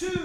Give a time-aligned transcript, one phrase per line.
[0.00, 0.16] Hello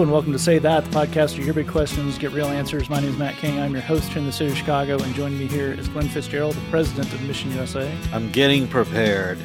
[0.00, 2.88] and welcome to Say That, the podcast where you hear big questions, get real answers.
[2.88, 3.60] My name is Matt King.
[3.60, 6.08] I'm your host here in the city of Chicago, and joining me here is Glenn
[6.08, 7.94] Fitzgerald, the president of Mission USA.
[8.10, 9.38] I'm getting prepared.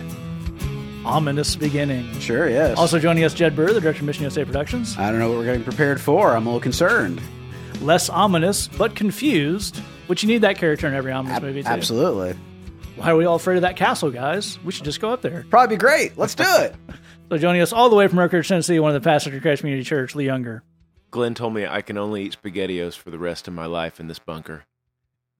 [1.03, 2.17] Ominous beginning.
[2.21, 2.77] Sure, yes.
[2.77, 4.97] Also joining us, Jed Burr, the director of Mission USA Productions.
[4.97, 6.37] I don't know what we're getting prepared for.
[6.37, 7.21] I'm a little concerned.
[7.81, 11.69] Less ominous, but confused, which you need that character in every ominous Ab- movie, too.
[11.69, 12.33] absolutely.
[12.95, 14.57] Why are we all afraid of that castle, guys?
[14.63, 15.45] We should just go up there.
[15.49, 16.17] Probably be great.
[16.17, 16.75] Let's do it.
[17.29, 19.41] So joining us all the way from Oak Ridge, Tennessee, one of the pastors of
[19.41, 20.63] Christ Community Church, Lee Younger.
[21.11, 24.07] Glenn told me I can only eat SpaghettiOs for the rest of my life in
[24.07, 24.63] this bunker.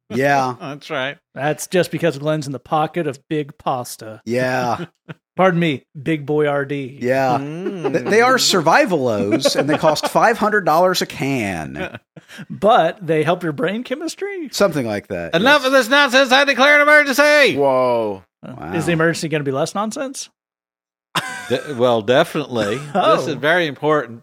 [0.09, 1.17] Yeah, That's right.
[1.35, 4.21] That's just because Glenn's in the pocket of big pasta.
[4.25, 4.85] yeah,
[5.35, 6.99] Pardon me, big Boyardee.
[6.99, 7.37] yeah.
[7.37, 11.99] Th- They are survival survivalos, and they cost five hundred dollars a can,
[12.49, 14.49] But they help your brain chemistry.
[14.51, 15.35] something like that.
[15.35, 16.31] Enough of this nonsense.
[16.31, 17.55] I declare an emergency.
[17.55, 18.23] Whoa.
[18.43, 18.73] Wow.
[18.73, 20.29] Is the emergency going to be less nonsense?
[21.49, 22.79] De- well, definitely.
[22.95, 23.17] Oh.
[23.17, 24.21] This is very important.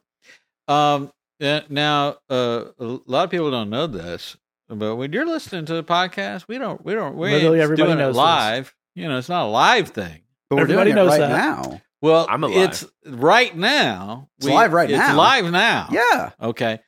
[0.69, 1.11] Um,
[1.43, 4.37] uh, now, uh, a lot of people don't know this,
[4.79, 7.89] but when you're listening to the podcast, we don't, we don't, we Literally ain't everybody
[7.89, 8.17] doing knows it this.
[8.17, 8.75] live.
[8.95, 10.21] You know, it's not a live thing.
[10.51, 11.31] But we're Everybody doing it knows right that.
[11.31, 11.81] now.
[12.03, 12.59] Well, I'm alive.
[12.71, 14.29] it's right now.
[14.39, 15.09] It's live right it's now.
[15.09, 15.89] It's live now.
[15.91, 16.81] Yeah, Okay.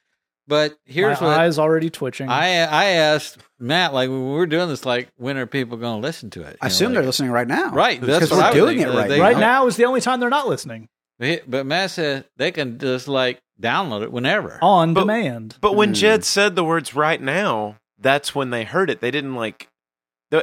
[0.49, 2.29] But here's My what eyes already twitching.
[2.29, 6.01] I I asked Matt, like when we were doing this, like when are people going
[6.01, 6.57] to listen to it?
[6.61, 7.71] I know, assume like- they're listening right now.
[7.73, 8.95] Right, that's because we're doing thinking.
[8.95, 9.25] it right They- now.
[9.25, 12.79] right now is the only time they're not listening But but Matt said they can
[12.79, 14.59] just like download it whenever.
[14.63, 15.57] on But- demand.
[15.61, 15.95] But when Hmm.
[15.95, 19.01] Jed said the words right now, that's when they heard it.
[19.01, 19.69] They didn't like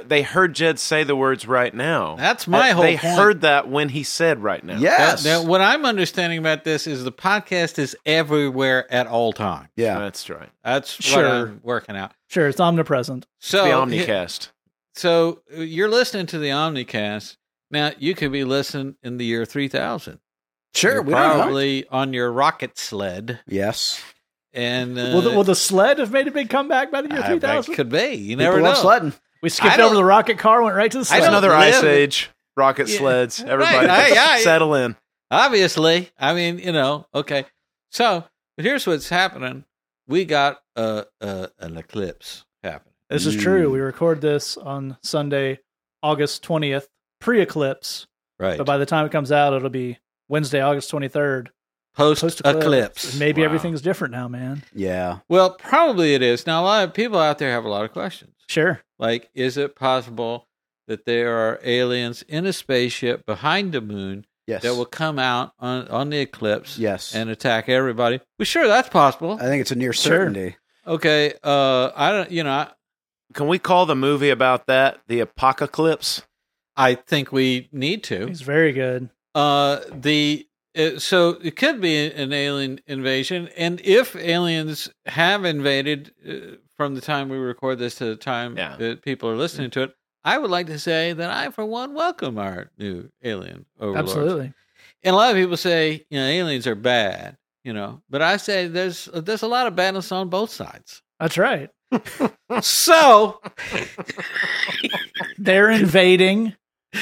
[0.07, 2.15] they heard Jed say the words right now.
[2.15, 3.15] That's my Uh, whole They point.
[3.17, 4.77] heard that when he said right now.
[4.77, 5.25] Yes.
[5.25, 9.67] Now, what I'm understanding about this is the podcast is everywhere at all times.
[9.75, 9.99] yeah.
[9.99, 10.49] That's right.
[10.63, 11.27] That's what Sure.
[11.27, 12.13] I'm working out.
[12.29, 13.27] Sure, it's omnipresent.
[13.39, 14.49] So the Omnicast.
[14.95, 17.35] So uh, you're listening to the Omnicast.
[17.69, 20.19] Now you could be listening in the year 3000.
[20.75, 20.93] Sure.
[20.93, 21.43] You're We don't know.
[21.43, 24.01] probably on your rocket sled, Yes.
[24.53, 27.23] and uh, will, the, will the sled have made a big comeback by the year
[27.23, 27.73] I- 3000?
[27.75, 28.13] Could be.
[28.15, 28.63] You People never know.
[28.69, 29.13] love sledding.
[29.41, 31.19] We skipped over the rocket car, went right to the sled.
[31.19, 32.29] It's another live- ice age.
[32.55, 32.97] Rocket Yeah.
[32.97, 33.39] sleds.
[33.41, 34.95] Right, Everybody I- just I- settle in.
[35.31, 37.45] Obviously, I mean, you know, okay.
[37.91, 38.23] So,
[38.55, 39.65] but here's what's happening.
[40.07, 42.93] We got uh, uh, an eclipse happening.
[43.09, 43.69] This is true.
[43.71, 45.59] We record this on Sunday,
[46.03, 46.85] August 20th,
[47.19, 48.05] pre eclipse.
[48.39, 48.57] Right.
[48.57, 49.97] But by the time it comes out, it'll be
[50.29, 51.47] Wednesday, August 23rd.
[51.95, 52.65] Post Post-eclipse.
[52.65, 53.19] eclipse.
[53.19, 53.45] Maybe Wow.
[53.45, 54.63] everything's different now, man.
[54.73, 55.19] Yeah.
[55.29, 56.47] Well, probably it is.
[56.47, 58.33] Now, a lot of people out there have a lot of questions.
[58.47, 58.81] Sure.
[58.97, 60.47] Like, is it possible
[60.87, 64.63] that there are aliens in a spaceship behind the moon Yes.
[64.63, 67.13] that will come out on, on the eclipse yes.
[67.13, 68.19] and attack everybody?
[68.39, 69.37] Well, sure, that's possible.
[69.39, 70.11] I think it's a near Sure.
[70.17, 70.57] certainty.
[70.87, 71.33] Okay.
[71.43, 72.71] Uh, I don't, you know, I,
[73.35, 76.23] Can we call the movie about that the Apocalypse?
[76.75, 78.25] I think we need to.
[78.27, 79.09] He's very good.
[79.35, 86.11] Uh, the uh, so it could be an alien invasion, and if aliens have invaded
[86.27, 88.75] uh, from the time we record this to the time Yeah.
[88.77, 91.93] that people are listening to it, I would like to say that I, for one,
[91.93, 94.09] welcome our new alien overlords.
[94.11, 94.53] Absolutely.
[95.03, 98.37] And a lot of people say, you know, aliens are bad, you know, but I
[98.37, 101.01] say there's there's a lot of badness on both sides.
[101.19, 101.69] That's right.
[102.61, 103.39] So
[105.37, 106.55] They're invading.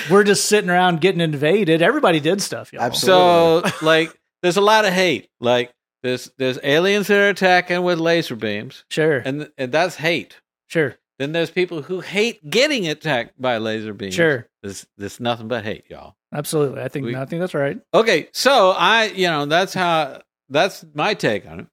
[0.09, 1.81] We're just sitting around getting invaded.
[1.81, 2.83] Everybody did stuff, y'all.
[2.83, 3.69] Absolutely.
[3.71, 5.29] so like there's a lot of hate.
[5.39, 8.85] Like there's there's aliens that are attacking with laser beams.
[8.89, 9.17] Sure.
[9.19, 10.39] and and that's hate.
[10.67, 10.95] Sure.
[11.19, 14.15] Then there's people who hate getting attacked by laser beams.
[14.15, 14.47] Sure.
[14.63, 16.15] there's there's nothing but hate, y'all.
[16.33, 16.81] Absolutely.
[16.81, 17.79] I think We- I think that's right.
[17.93, 21.67] Okay, so I you know that's how that's my take on it.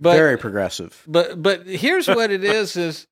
[0.00, 1.02] But Very progressive.
[1.08, 3.08] but but here's what it is: is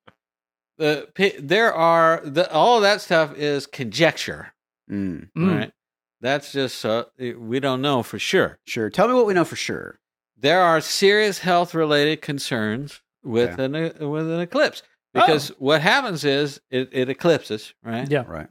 [0.77, 1.07] the
[1.39, 4.53] there are the all that stuff is conjecture,
[4.89, 5.29] Mm.
[5.37, 5.57] Mm.
[5.57, 5.71] right?
[6.21, 7.05] That's just uh,
[7.37, 8.57] we don't know for sure.
[8.65, 8.89] Sure.
[8.89, 9.99] Tell me what we know for sure.
[10.39, 13.65] There are serious health related concerns with Okay.
[13.65, 14.81] an uh, with an eclipse
[15.13, 18.09] because what happens is it, it eclipses, right?
[18.09, 18.23] Yeah.
[18.27, 18.47] Right.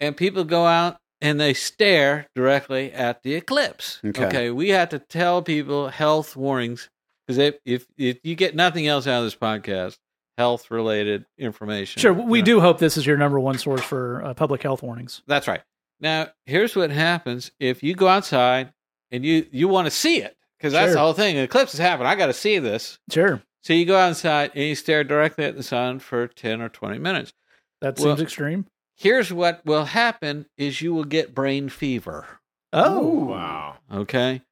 [0.00, 4.00] and people go out and they stare directly at the eclipse.
[4.04, 4.50] Okay.
[4.50, 6.90] we have to tell people health warnings
[7.26, 9.96] because if, if if you get nothing else out of this podcast,
[10.38, 12.00] health related information.
[12.00, 12.12] Sure.
[12.12, 12.46] We you know.
[12.46, 15.22] do hope this is your number one source for uh, public health warnings.
[15.26, 15.62] That's right.
[16.00, 18.72] Now, here's what happens if you go outside
[19.10, 20.94] and you you want to see it because that's Sure.
[20.94, 21.36] the whole thing.
[21.38, 22.08] An eclipse has happened.
[22.08, 22.98] I got to see this.
[23.10, 23.42] Sure.
[23.62, 26.98] So you go outside and you stare directly at the sun for ten or twenty
[26.98, 27.32] minutes.
[27.80, 28.66] That Well- seems extreme.
[28.98, 32.26] Here's what will happen: is you will get brain fever.
[32.72, 33.24] Oh.
[33.26, 33.76] Wow.
[33.92, 34.42] Okay,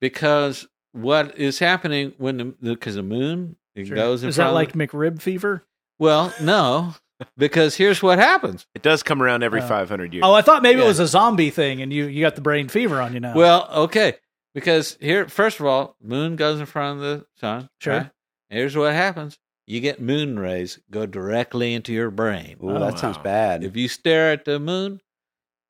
[0.00, 3.96] because what is happening when the because the moon it Sure.
[3.96, 5.64] goes in Is that front of like the- McRib fever?
[5.98, 6.94] well no
[7.36, 8.66] because here's what happens.
[8.74, 10.22] It does come around every Uh, 500 years.
[10.26, 10.86] Oh, I thought maybe Yeah.
[10.86, 13.34] it was a zombie thing, and you you got the brain fever on you now.
[13.34, 14.14] Well, okay,
[14.54, 17.68] because here, first of all, moon goes in front of the sun.
[17.80, 17.92] Sure.
[17.96, 18.10] right?
[18.50, 19.38] Here's what happens:
[19.68, 22.56] you get moon rays go directly into your brain.
[22.62, 23.62] Ooh, Oh, that sounds bad.
[23.62, 25.00] If you stare at the moon,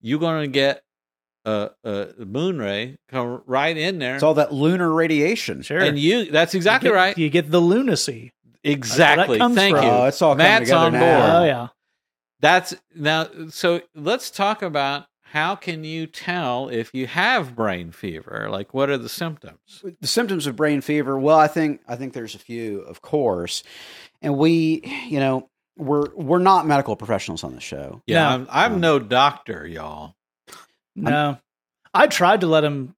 [0.01, 0.83] you're going to get
[1.45, 5.63] Uh, uh, a, a moon ray come right in there, It's all that lunar radiation.
[5.63, 5.81] sure.
[5.81, 6.27] and you.
[6.27, 7.19] That's exactly you get, right.
[7.19, 8.33] You get the lunacy.
[8.63, 9.39] exactly.
[9.39, 9.85] comes Thank from.
[9.85, 9.91] you.
[9.91, 11.01] Oh, it's all coming Matt's together on now.
[11.01, 11.31] board.
[11.43, 11.69] Oh yeah.
[12.41, 13.29] That's now.
[13.51, 18.49] So let's talk about how can you tell if you have brain fever?
[18.51, 19.83] Like, what are the symptoms?
[20.01, 23.63] the symptoms of brain fever well i think i think there's a few of course
[24.21, 25.49] and we you know
[25.79, 28.29] we're we're not medical professionals on the show Yeah, No.
[28.29, 30.15] I'm, I'm no doctor, y'all.
[30.97, 31.39] No,
[31.95, 32.95] I tried to let him.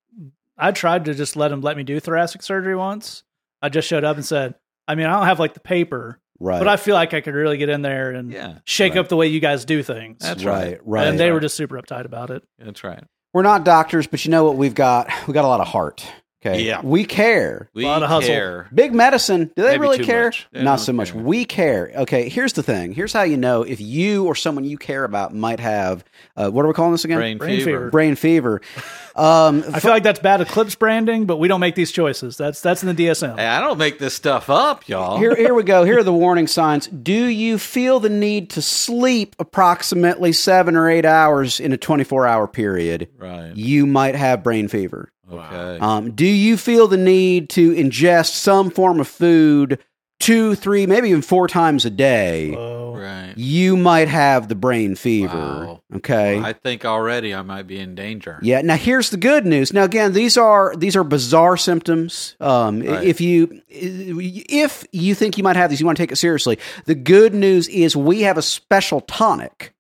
[0.57, 3.23] I tried to just let him let me do thoracic surgery once.
[3.63, 4.55] I just showed up and said,
[4.87, 7.35] I mean, I don't have like the paper, right but I feel like I could
[7.35, 9.01] really get in there and Yeah, shake Right.
[9.01, 10.19] up the way you guys do things.
[10.21, 10.81] That's right right.
[10.85, 11.35] right and they right.
[11.35, 12.43] were just super uptight about it.
[12.59, 13.03] that's right.
[13.33, 16.07] we're not doctors but you know what we've got we got a lot of heart
[16.45, 16.81] okay Yeah.
[16.83, 18.29] we care We Lot of hustle.
[18.29, 18.69] care.
[18.75, 20.25] Big medicine, do they Maybe really too care?
[20.27, 20.47] much.
[20.53, 21.13] They Not don't so much.
[21.13, 21.23] care.
[21.23, 21.93] We care.
[21.97, 22.93] Okay, here's the thing.
[22.93, 26.05] Here's how you know if you or someone you care about might have
[26.37, 27.19] uh, what are we calling this again?
[27.19, 27.65] Brain, Brain fever.
[27.71, 27.91] fever.
[27.91, 28.61] Brain fever.
[29.17, 32.37] Um, I feel like that's bad Eclipse branding, but we don't make these choices.
[32.37, 33.37] That's that's in the DSM.
[33.39, 35.19] Hey, I don't make this stuff up, y'all.
[35.19, 35.85] here, here we go.
[35.85, 36.87] Here are the warning signs.
[37.05, 42.27] Do you feel the need to sleep approximately seven or eight hours in a 24
[42.27, 43.09] hour period?
[43.17, 43.53] right.
[43.55, 45.13] You might have brain fever.
[45.33, 45.79] Okay.
[45.81, 49.79] Um, do you feel the need to ingest some form of food
[50.21, 52.55] two, three, maybe even four times a day?
[52.55, 53.33] Oh, right.
[53.37, 55.37] You might have the brain fever.
[55.37, 55.83] Wow.
[55.97, 56.39] Okay.
[56.39, 58.39] I think already I might be in danger.
[58.43, 58.61] Yeah.
[58.63, 59.73] Now here's the good news.
[59.73, 62.37] Now again, these are these are bizarre symptoms.
[62.41, 63.03] Um, Right.
[63.05, 66.59] If you if you think you might have these, you want to take it seriously.
[66.85, 69.73] The good news is we have a special tonic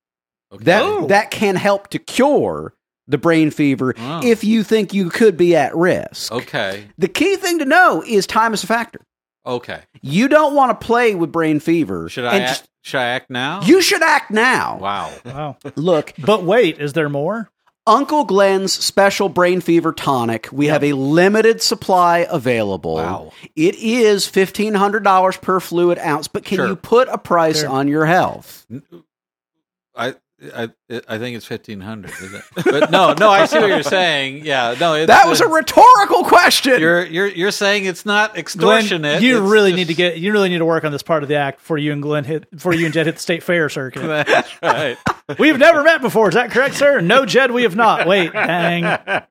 [0.52, 0.64] Okay.
[0.64, 1.06] that Oh.
[1.08, 2.74] that can help to cure
[3.06, 4.20] the brain fever Wow.
[4.24, 6.32] if you think you could be at risk.
[6.32, 6.86] Okay.
[6.98, 9.00] The key thing to know is time is a factor.
[9.46, 9.80] Okay.
[10.00, 12.08] You don't want to play with brain fever.
[12.08, 13.60] Should I and act, should I act now?
[13.62, 14.78] you should act now.
[14.80, 15.12] Wow.
[15.24, 15.56] wow.
[15.76, 17.50] Look, But wait, is there more?
[17.86, 20.48] Uncle Glenn's special brain fever tonic.
[20.50, 22.94] We have a limited supply available.
[22.94, 23.32] Wow.
[23.54, 26.68] It is $1,500 per fluid ounce, but can Sure.
[26.68, 27.68] you put a price Sure.
[27.68, 28.64] on your health?
[29.94, 30.68] I I
[31.08, 32.12] I think it's fifteen hundred.
[32.56, 34.44] But no, no, I see what you're saying.
[34.44, 36.80] Yeah, no, it's, That was a rhetorical question.
[36.80, 38.84] You're you're you're saying it's not Glenn,
[39.22, 41.22] you it's really just- need to get you really need to work on this part
[41.22, 43.42] of the act before you and Glenn hit before you and Jed hit the state
[43.44, 44.02] fair circuit.
[44.26, 44.98] That's right.
[45.38, 46.28] We've never met before.
[46.28, 47.00] Is that correct, sir?
[47.00, 48.06] No, Jed, we have not.
[48.06, 49.22] Wait, dang.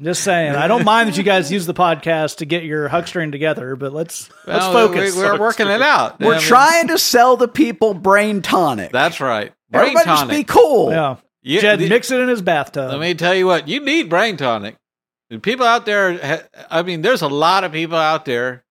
[0.00, 0.54] Just saying.
[0.54, 3.92] I don't mind that you guys use the podcast to get your huckstering together, but
[3.92, 5.16] let's let's Well, focus.
[5.16, 6.20] We, are working it out.
[6.20, 8.92] We're I mean, trying to sell the people brain tonic.
[8.92, 9.52] That's right.
[9.72, 10.90] Brain Everybody just be cool.
[10.90, 11.16] yeah.
[11.42, 12.90] You- Jed, the- mix it in his bathtub.
[12.90, 13.66] Let me tell you what.
[13.68, 14.76] You need brain tonic.
[15.30, 16.46] And people out there.
[16.70, 18.64] I mean, there's a lot of people out there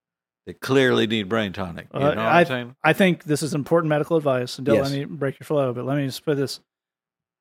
[0.46, 1.88] that clearly need brain tonic.
[1.94, 2.76] You Uh, know what I, I'm saying?
[2.84, 4.58] I think this is important medical advice.
[4.58, 4.90] And don't Yes.
[4.92, 6.60] let me break your flow, but let me just put this.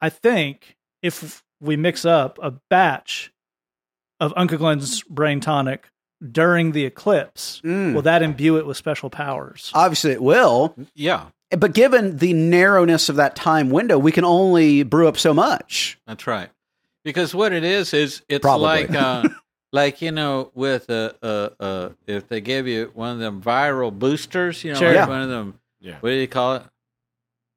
[0.01, 3.31] I think if we mix up a batch
[4.21, 5.89] of Uncle Glenn's brain tonic
[6.33, 7.95] during the eclipse, Mm.
[7.95, 9.71] will that imbue it with special powers?
[9.75, 10.75] Obviously, it will.
[10.95, 15.35] Yeah, But given the narrowness of that time window, we can only brew up so
[15.35, 15.99] much.
[16.07, 16.49] that's right.
[17.05, 18.67] Because what it is is it's Probably.
[18.67, 19.29] like uh,
[19.73, 23.93] like you know with a, a, a if they give you one of them viral
[23.93, 24.89] boosters, you know, Sure.
[24.89, 25.07] like Yeah.
[25.09, 25.59] one of them.
[25.81, 25.97] Yeah.
[26.01, 26.63] What do you call it?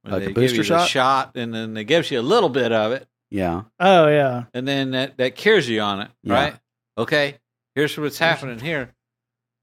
[0.04, 0.88] When Like they a give booster you shot?
[0.90, 3.64] shot, and then they gives you a little bit of it, Yeah.
[3.80, 4.46] Oh yeah.
[4.54, 6.34] and then that, that cures you on it, Yeah.
[6.34, 6.56] right?
[6.98, 7.36] Okay,
[7.76, 8.94] here's what's happening here.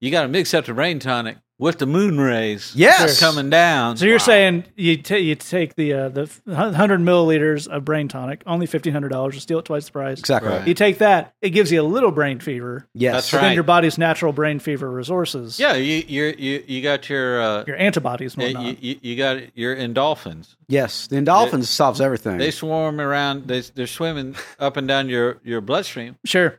[0.01, 2.73] You got to mix up the brain tonic with the moon rays.
[2.75, 3.21] Yes.
[3.21, 3.99] coming down.
[3.99, 8.43] So you're saying you ta you take the uh, the hundred milliliters of brain tonic,
[8.47, 10.19] only fifteen hundred dollars, you steal it twice the price.
[10.19, 10.51] Exactly.
[10.51, 10.67] Right.
[10.67, 12.89] You take that, it gives you a little brain fever.
[12.95, 13.15] Yes.
[13.15, 13.41] That's right.
[13.43, 17.65] then your body's natural brain fever resources, yeah, you you you you got your uh,
[17.67, 18.83] your antibodies and you, whatnot.
[18.83, 20.57] you, you got your endorphins.
[20.67, 21.07] Yes.
[21.09, 22.39] The endorphins solves everything.
[22.39, 23.47] They swarm around.
[23.47, 26.59] They they're swimming up and down your your bloodstream, sure.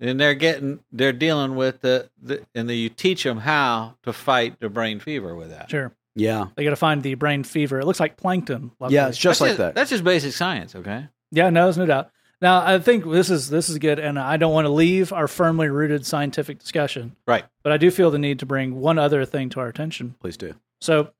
[0.00, 4.12] And they're getting they're dealing with the, the and then you teach them how to
[4.12, 5.70] fight the brain fever with that.
[5.70, 5.92] Sure.
[6.14, 6.46] yeah.
[6.56, 7.78] They got to find the brain fever.
[7.80, 8.70] It looks like plankton.
[8.80, 8.94] Lovely.
[8.94, 9.08] Yeah.
[9.08, 9.74] It's just that's like that.
[9.74, 11.08] That's just basic science, okay?
[11.30, 12.10] Yeah, no, there's no doubt.
[12.40, 15.26] Now, I think this is this is good, and I don't want to leave our
[15.26, 17.44] firmly rooted scientific discussion, Right.
[17.64, 20.14] but I do feel the need to bring one other thing to our attention.
[20.20, 20.54] Please do.
[20.80, 21.10] So,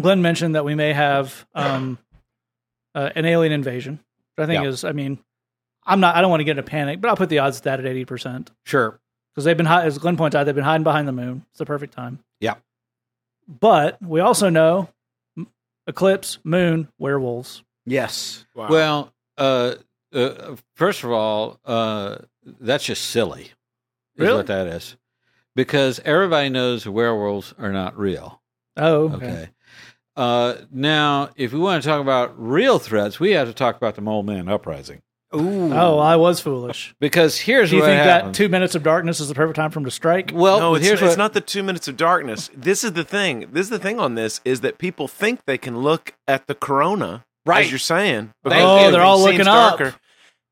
[0.00, 1.98] Glenn mentioned that we may have um,
[2.94, 3.98] uh, an alien invasion.
[4.36, 4.68] Which I think Yeah.
[4.70, 5.18] is, I mean,
[5.86, 7.58] I'm not, I don't want to get in a panic, but I'll put the odds
[7.58, 9.00] at that at eighty percent Sure.
[9.32, 11.44] because they've been, hi- as Glenn points out, they've been hiding behind the moon.
[11.50, 12.20] It's the perfect time.
[12.40, 12.54] Yeah.
[13.46, 14.88] But we also know
[15.86, 17.62] eclipse, moon, werewolves.
[17.84, 18.46] Yes.
[18.54, 18.68] Wow.
[18.68, 19.74] Well, uh,
[20.14, 22.18] uh, first of all, uh,
[22.60, 23.42] that's just silly.
[24.16, 24.36] Is Really?
[24.36, 24.96] what that is,
[25.56, 28.40] because everybody knows werewolves are not real.
[28.76, 29.26] Oh, okay.
[29.26, 29.48] Okay.
[30.16, 33.96] Uh, now, if we want to talk about real threats, we have to talk about
[33.96, 35.02] the Mole Man uprising.
[35.34, 35.72] Ooh.
[35.72, 36.94] Oh, I was foolish.
[37.00, 38.34] Because here's Do you what think happened.
[38.34, 40.30] that two minutes of darkness is the perfect time for him to strike?
[40.34, 42.50] well, no, it's, here's it's what not the two minutes of darkness.
[42.54, 43.48] This is the thing.
[43.52, 46.54] This is the thing on this is that people think they can look at the
[46.54, 47.64] corona, Right.
[47.64, 48.32] as you're saying.
[48.44, 48.90] Thank Oh, you.
[48.92, 49.80] they're it all seems looking up.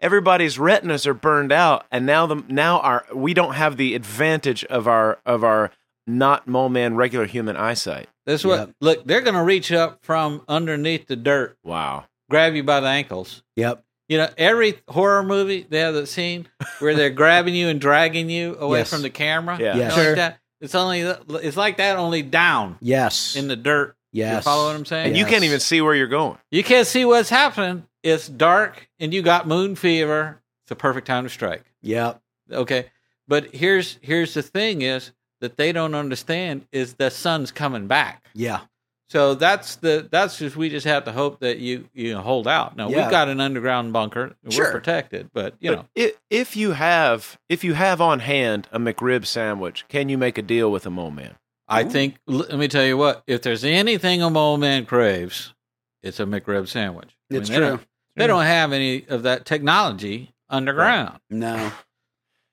[0.00, 4.64] Everybody's retinas are burned out, and now the now our we don't have the advantage
[4.64, 5.70] of our of our
[6.08, 8.08] not mole man regular human eyesight.
[8.26, 8.58] That's what.
[8.58, 8.70] Yep.
[8.80, 12.06] Look, they're going to reach up from underneath the dirt, Wow.
[12.28, 13.44] grab you by the ankles.
[13.54, 13.84] Yep.
[14.12, 16.46] You know, every horror movie they have that scene
[16.80, 18.90] where they're grabbing you and dragging you away Yes.
[18.90, 19.56] from the camera.
[19.58, 19.74] Yeah.
[19.74, 19.94] Yes.
[19.94, 20.06] Sure.
[20.08, 20.38] like that.
[20.60, 23.36] It's only it's like that, only down Yes.
[23.36, 23.96] in the dirt.
[24.12, 24.36] yes.
[24.36, 25.06] You follow what I'm saying?
[25.08, 25.44] And you can't Yes.
[25.44, 26.36] even see where you're going.
[26.50, 27.84] You can't see what's happening.
[28.02, 30.42] It's dark, and you got moon fever.
[30.64, 31.64] It's the perfect time to strike.
[31.80, 32.20] Yep.
[32.52, 32.90] Okay,
[33.26, 38.26] but here's here's the thing: is that they don't understand is the sun's coming back.
[38.34, 38.60] Yeah.
[39.12, 42.78] So that's the that's just we just have to hope that you you hold out.
[42.78, 43.02] Now Yeah.
[43.02, 47.38] we've got an underground bunker, we're protected, but you But know i- if you have
[47.50, 50.90] if you have on hand a McRib sandwich, can you make a deal with a
[50.90, 51.34] mole man?
[51.68, 55.52] I think let me tell you what: if there's anything a mole man craves,
[56.02, 57.10] it's a McRib sandwich.
[57.30, 57.66] I It's they true.
[57.66, 58.46] Don't, they don't mm.
[58.46, 61.18] have any of that technology underground.
[61.28, 61.70] No.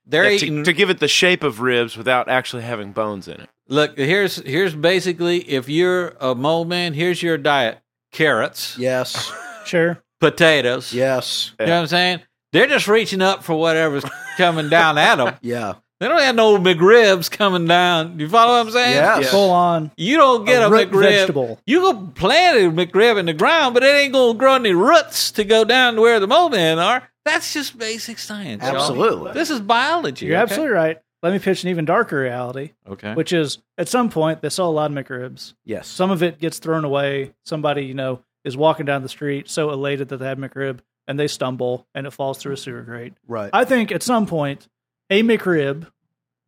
[0.05, 0.63] They're Yeah, to, eating.
[0.65, 3.49] to give it the shape of ribs without actually having bones in it.
[3.69, 7.79] Look, here's here's basically if you're a mole man, here's your diet:
[8.11, 9.31] carrots, Yes.
[9.65, 10.01] Sure.
[10.19, 10.91] potatoes.
[10.93, 11.51] Yes.
[11.59, 12.21] You know what I'm saying?
[12.53, 14.03] They're just reaching up for whatever's
[14.37, 15.35] coming down at them.
[15.41, 15.75] Yeah.
[15.99, 18.19] They don't have no McRibs coming down.
[18.19, 18.95] You follow what I'm saying?
[18.95, 19.25] Yes.
[19.25, 19.31] Yeah.
[19.31, 19.91] Full on.
[19.97, 21.01] You don't get A a, root McRib.
[21.01, 21.59] vegetable.
[21.67, 25.31] You go plant a McRib in the ground, but it ain't gonna grow any roots
[25.31, 27.07] to go down to where the mole men are.
[27.25, 28.63] That's just basic science.
[28.63, 28.75] y'all.
[28.77, 29.33] Absolutely.
[29.33, 30.27] This is biology.
[30.27, 30.43] You're okay?
[30.43, 30.97] absolutely right.
[31.21, 33.13] Let me pitch an even darker reality, okay.
[33.13, 35.53] which is at some point they sell a lot of McRibs.
[35.65, 35.87] Yes.
[35.87, 37.33] Some of it gets thrown away.
[37.45, 41.19] Somebody, you know, is walking down the street so elated that they have McRib and
[41.19, 43.13] they stumble and it falls through a sewer grate.
[43.27, 43.49] right.
[43.51, 44.67] I think at some point
[45.09, 45.87] a McRib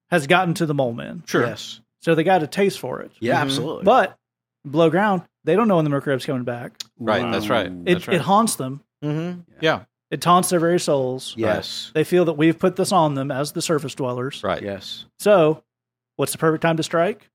[0.09, 1.23] has gotten to the mole men.
[1.25, 1.45] Sure.
[1.45, 1.81] Yes.
[2.01, 3.11] So they got a taste for it.
[3.19, 3.41] Yeah, Mhm.
[3.41, 3.83] absolutely.
[3.83, 4.17] But
[4.69, 6.73] below ground, they don't know when the McRib's coming back.
[6.99, 7.65] Right, that's right.
[7.67, 8.15] It, That's right.
[8.17, 8.81] it haunts them.
[9.03, 9.41] Mm-hmm.
[9.59, 9.83] Yeah.
[10.11, 11.33] It taunts their very souls.
[11.37, 11.89] Yes.
[11.93, 14.43] They feel that we've put this on them as the surface dwellers.
[14.43, 14.61] Right.
[14.61, 15.05] Yes.
[15.19, 15.63] So,
[16.17, 17.29] what's the perfect time to strike?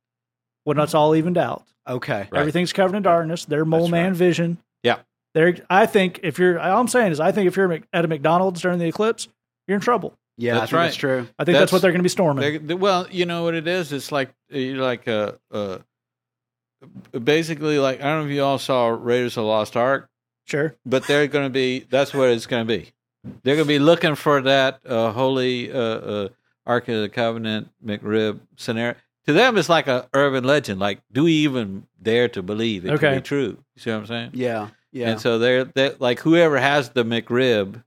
[0.64, 1.64] When it's all evened out.
[1.88, 2.28] Okay.
[2.30, 2.40] Right.
[2.40, 3.45] Everything's covered in darkness.
[3.47, 4.16] Their mole That's man right.
[4.16, 4.59] vision.
[4.83, 4.99] Yeah.
[5.35, 8.09] They're, I think if you're, all I'm saying is, I think if you're at a
[8.09, 9.28] McDonald's during the eclipse,
[9.68, 10.14] you're in trouble.
[10.38, 10.85] Yeah, I That's think right.
[10.87, 11.18] That's true.
[11.18, 12.42] I think that's, That's- what they're going to be storming.
[12.42, 13.92] They- they- well, you know what it is.
[13.92, 15.78] It's like uh, you like uh, uh,
[17.18, 20.09] basically like I don't know if you all saw Raiders of the Lost Ark,
[20.47, 20.75] Sure.
[20.87, 21.81] but they're going to be.
[21.91, 22.93] That's what it's going to be.
[23.43, 26.29] They're going to be looking for that uh, holy uh, uh,
[26.65, 28.95] Ark of the Covenant McRib scenario.
[29.26, 30.79] To them, it's like a urban legend.
[30.79, 33.11] Like, do we even dare to believe it Okay.
[33.15, 33.59] to be true?
[33.75, 34.31] You see what I'm saying?
[34.35, 34.69] Yeah.
[34.93, 35.11] Yeah.
[35.11, 37.83] And so they're, they're like whoever has the McRib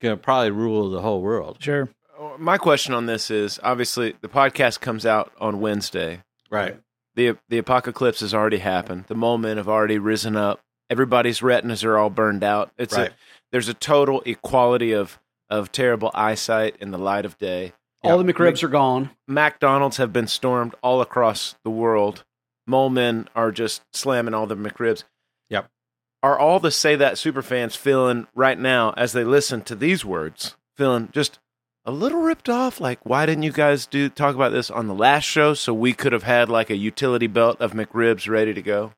[0.00, 1.58] going to probably rule the whole world.
[1.60, 1.90] Sure.
[2.38, 6.22] My question on this is obviously the podcast comes out on Wednesday.
[6.50, 6.80] Right.
[7.14, 9.04] The the apocalypse has already happened.
[9.08, 10.60] The mole men have already risen up.
[10.90, 12.72] Everybody's retinas are all burned out.
[12.76, 13.10] It's Right.
[13.10, 13.14] a
[13.52, 15.18] there's a total equality of
[15.48, 17.72] of terrible eyesight in the light of day.
[18.04, 19.10] All the McRibs are gone.
[19.26, 22.24] McDonald's have been stormed all across the world.
[22.66, 25.04] Mole men are just slamming all the McRibs.
[25.48, 25.68] Yep.
[26.22, 30.56] Are all the Say That superfans feeling right now as they listen to these words,
[30.76, 31.38] feeling just
[31.84, 32.80] a little ripped off?
[32.80, 35.92] Like, why didn't you guys do talk about this on the last show so we
[35.92, 38.92] could have had like a utility belt of McRibs ready to go?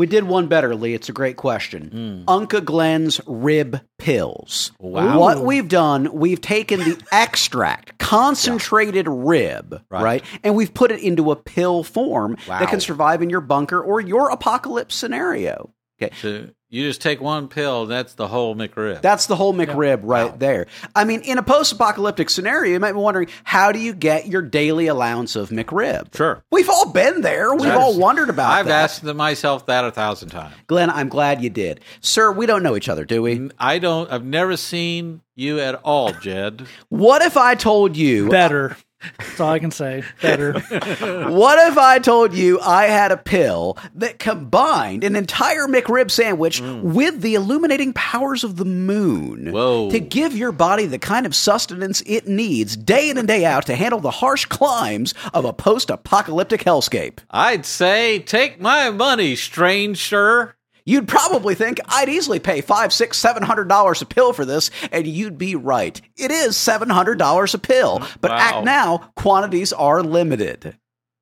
[0.00, 0.94] We did one better, Lee.
[0.94, 2.24] It's a great question.
[2.26, 2.46] Mm.
[2.46, 4.72] Unca Glenn's rib pills.
[4.80, 5.20] Wow.
[5.20, 10.02] What we've done, we've taken the extract, concentrated rib, Right.
[10.02, 10.24] right.
[10.42, 12.60] And we've put it into a pill form Wow.
[12.60, 15.68] that can survive in your bunker or your apocalypse scenario.
[16.02, 16.14] Okay.
[16.16, 19.02] So you just take one pill, that's the whole McRib.
[19.02, 20.66] That's the whole McRib right there.
[20.94, 24.28] I mean, in a post apocalyptic scenario, you might be wondering how do you get
[24.28, 26.14] your daily allowance of McRib?
[26.16, 26.44] sure.
[26.52, 27.52] We've all been there.
[27.54, 27.76] We've Yes.
[27.76, 28.58] all wondered about that.
[28.60, 28.84] I've that.
[28.84, 30.54] asked myself that a thousand times.
[30.68, 31.80] Glenn, I'm glad you did.
[32.00, 33.36] Sir, we don't know each other, do we?
[33.38, 34.10] Mm, I don't.
[34.10, 36.66] I've never seen you at all, Jed.
[36.88, 38.76] What if I told you Better.
[39.18, 40.04] That's all I can say.
[40.20, 40.60] Better.
[41.30, 46.60] What if I told you I had a pill that combined an entire McRib sandwich
[46.60, 46.82] mm.
[46.82, 49.90] with the illuminating powers of the moon Whoa.
[49.90, 53.66] to give your body the kind of sustenance it needs day in and day out
[53.66, 57.18] to handle the harsh climbs of a post apocalyptic hellscape?
[57.30, 60.54] I'd say take my money, strange sir.
[60.90, 64.72] You'd probably think I'd easily pay five, six, seven hundred dollars a pill for this,
[64.90, 66.00] and you'd be right.
[66.16, 68.36] It is seven hundred dollars a pill, but Wow.
[68.36, 70.76] act now, quantities are limited.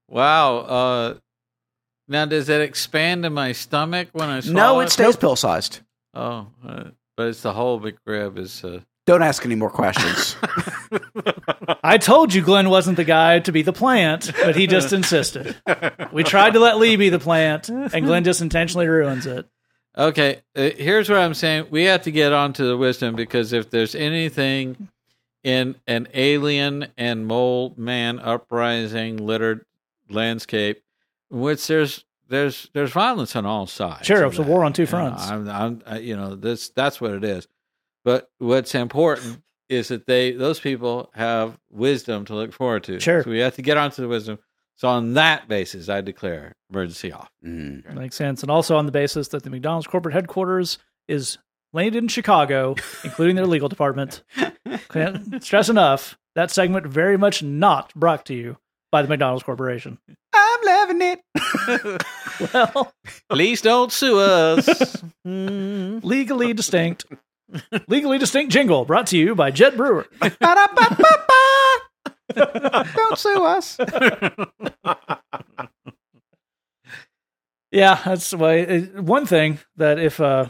[0.08, 0.56] Wow.
[0.60, 1.14] Uh,
[2.08, 5.80] now, does it expand in my stomach when I swallow No, it stays pill sized.
[6.14, 6.84] Oh, uh,
[7.18, 8.64] but it's the whole McRib is.
[8.64, 10.34] Uh, Don't ask any more questions.
[11.84, 15.54] I told you Glenn wasn't the guy to be the plant, but he just insisted.
[16.10, 19.46] We tried to let Lee be the plant, and Glenn just intentionally ruins it.
[19.98, 21.66] Okay, uh, here's what I'm saying.
[21.70, 24.88] We have to get onto the wisdom because if there's anything
[25.42, 29.64] in an alien and mole man uprising littered
[30.08, 30.82] landscape,
[31.30, 34.06] which there's there's there's violence on all sides.
[34.06, 35.28] Sure, it's a war on two You know, fronts.
[35.28, 37.48] I'm, I'm, I, you know, this that's what it is.
[38.04, 43.00] But what's important is that they those people have wisdom to look forward to.
[43.00, 43.22] Sure.
[43.22, 44.38] so we have to get onto the wisdom.
[44.78, 47.28] So on that basis, I declare emergency off.
[47.44, 47.92] Mm.
[47.94, 48.42] Makes sense.
[48.42, 51.36] And also on the basis that the McDonald's corporate headquarters is
[51.72, 54.22] landed in Chicago, including their legal department.
[54.90, 58.56] Can't stress enough, that segment very much not brought to you
[58.92, 59.98] by the McDonald's Corporation.
[60.32, 62.02] I'm loving it.
[62.54, 62.92] Well,
[63.28, 65.02] Please don't sue us.
[65.24, 67.04] Legally distinct.
[67.88, 70.06] Legally distinct jingle brought to you by Jet Brewer.
[72.94, 73.78] Don't sue us.
[77.70, 78.60] Yeah, that's why.
[78.62, 80.46] uh, One thing that if uh,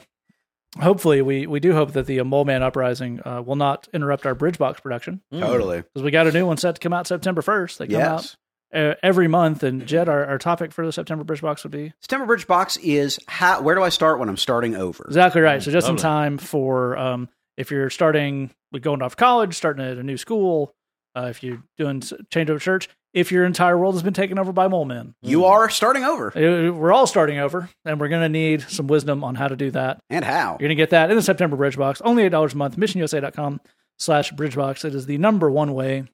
[0.80, 4.24] hopefully we we do hope that the uh, Mole Man uprising uh, will not interrupt
[4.24, 5.78] our Bridgebox production Totally.
[5.82, 7.78] because we got a new one set to come out September first.
[7.78, 8.36] They come Yes.
[8.72, 9.64] out uh, every month.
[9.64, 13.18] And Jed, our, our topic for the September Bridgebox would be September Bridge Box is
[13.26, 15.04] how, where do I start when I'm starting over?
[15.08, 15.60] exactly right.
[15.60, 19.96] So just in time for um, if you're starting with going off college, starting at
[19.98, 20.72] a new school,
[21.18, 24.38] uh, if you're doing s- change of church, if your entire world has been taken
[24.38, 25.14] over by mole men.
[25.22, 26.28] You are starting over.
[26.36, 29.56] Uh, We're all starting over, and we're going to need some wisdom on how to
[29.56, 29.98] do that.
[30.10, 30.52] And how?
[30.52, 32.00] You're going to get that in the September Bridge Box.
[32.02, 32.76] Only $8 a month.
[32.76, 33.60] MissionUSA.com
[33.98, 34.84] slash Bridgebox.
[34.84, 36.04] It is the number one way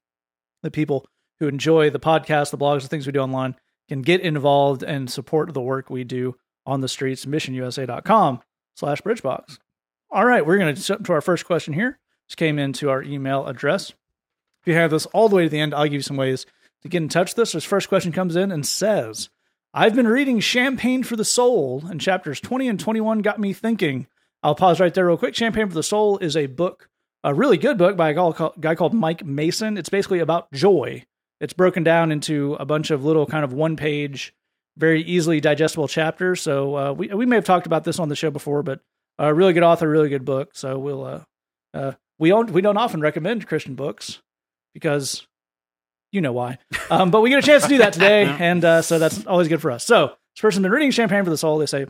[0.62, 1.04] that people
[1.40, 3.56] who enjoy the podcast, the blogs, the things we do online
[3.88, 7.26] can get involved and support the work we do on the streets.
[7.26, 8.40] MissionUSA.com
[8.76, 9.58] slash Bridgebox.
[10.10, 11.98] All right, we're going to jump to our first question here.
[12.28, 13.92] This came into our email address.
[14.64, 16.46] If you have this all the way to the end, I'll give you some ways
[16.82, 17.52] to get in touch with us.
[17.52, 19.28] This first question comes in and says,
[19.74, 24.06] I've been reading Champagne for the Soul, and chapters 20 and 21 got me thinking.
[24.42, 25.34] I'll pause right there real quick.
[25.34, 26.88] Champagne for the Soul is a book,
[27.22, 28.14] a really good book by a
[28.58, 29.76] guy called, Mike Mason.
[29.76, 31.04] It's basically about joy.
[31.42, 34.32] It's broken down into a bunch of little kind of one page,
[34.78, 36.40] very easily digestible chapters.
[36.40, 38.80] So uh, we, we may have talked about this on the show before, but
[39.18, 40.52] a really good author, really good book.
[40.54, 41.20] So we'll, uh,
[41.74, 44.22] uh, we don't, we don't often recommend Christian books
[44.74, 45.26] because
[46.12, 46.58] you know why.
[46.90, 49.48] Um, but we get a chance to do that today, and uh, so that's always
[49.48, 49.84] good for us.
[49.84, 51.58] So this person's been reading Champagne for the Soul.
[51.58, 51.86] They say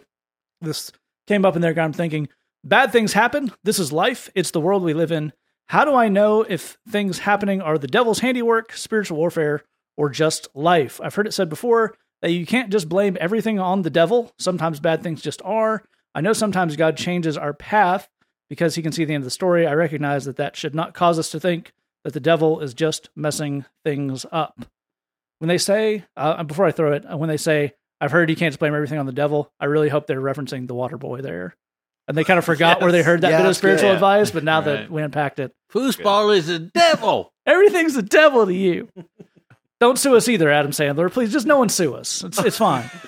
[0.60, 0.92] this
[1.26, 1.78] came up in their.
[1.78, 2.28] I'm thinking
[2.62, 3.52] bad things happen.
[3.64, 4.30] This is life.
[4.34, 5.32] It's the world we live in.
[5.66, 9.62] How do I know if things happening are the devil's handiwork, spiritual warfare,
[9.96, 11.00] or just life?
[11.02, 14.32] I've heard it said before that you can't just blame everything on the devil.
[14.38, 15.82] Sometimes bad things just are.
[16.14, 18.08] I know sometimes God changes our path
[18.48, 19.66] because he can see the end of the story.
[19.66, 21.72] I recognize that that should not cause us to think
[22.04, 24.58] that the devil is just messing things up.
[25.38, 28.52] When they say, uh, before I throw it, when they say, I've heard you can't
[28.52, 31.56] just blame everything on the devil, I really hope they're referencing the Waterboy there.
[32.06, 33.66] And they kind of forgot where they heard that Yeah, bit of that's good.
[33.78, 33.94] spiritual Yeah.
[33.94, 34.64] advice, but now Right.
[34.64, 37.32] that we unpacked it, Foosball is the devil.
[37.46, 38.88] everything's the devil to you.
[39.80, 41.10] Don't sue us either, Adam Sandler.
[41.12, 42.22] Please, just no one sue us.
[42.24, 42.88] It's, it's fine.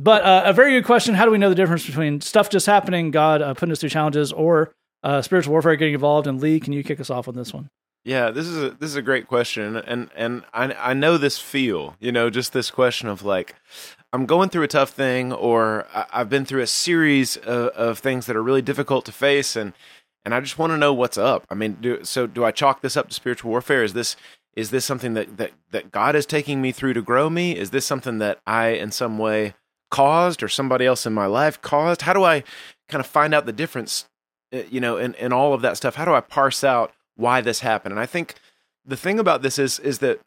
[0.00, 1.16] But uh, a very good question.
[1.16, 3.88] How do we know the difference between stuff just happening, God uh, putting us through
[3.88, 6.28] challenges, or uh, spiritual warfare getting involved?
[6.28, 7.68] And Lee, can you kick us off on this one?
[8.08, 11.38] Yeah, this is a this is a great question, and and I I know this
[11.38, 13.54] feel, you know, just this question of like,
[14.14, 18.24] I'm going through a tough thing, or I've been through a series of, of things
[18.24, 19.74] that are really difficult to face, and
[20.24, 21.44] and I just want to know what's up.
[21.50, 23.84] I mean, do, so do I chalk this up to spiritual warfare?
[23.84, 24.16] Is this
[24.56, 27.58] is this something that that that God is taking me through to grow me?
[27.58, 29.52] Is this something that I in some way
[29.90, 32.00] caused, or somebody else in my life caused?
[32.00, 32.42] How do I
[32.88, 34.08] kind of find out the difference,
[34.54, 35.96] uh, you know, in in all of that stuff?
[35.96, 37.92] How do I parse out why this happened?
[37.92, 38.34] And I think
[38.86, 40.20] the thing about this is is that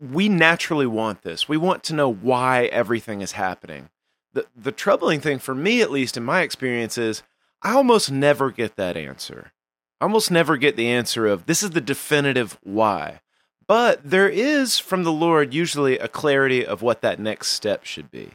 [0.00, 1.48] we naturally want this.
[1.48, 3.88] We want to know why everything is happening.
[4.32, 7.22] The the troubling thing for me at least in my experience is
[7.62, 9.52] I almost never get that answer.
[10.00, 13.20] I almost never get the answer of this is the definitive why.
[13.66, 18.10] But there is from the Lord usually a clarity of what that next step should
[18.10, 18.32] be.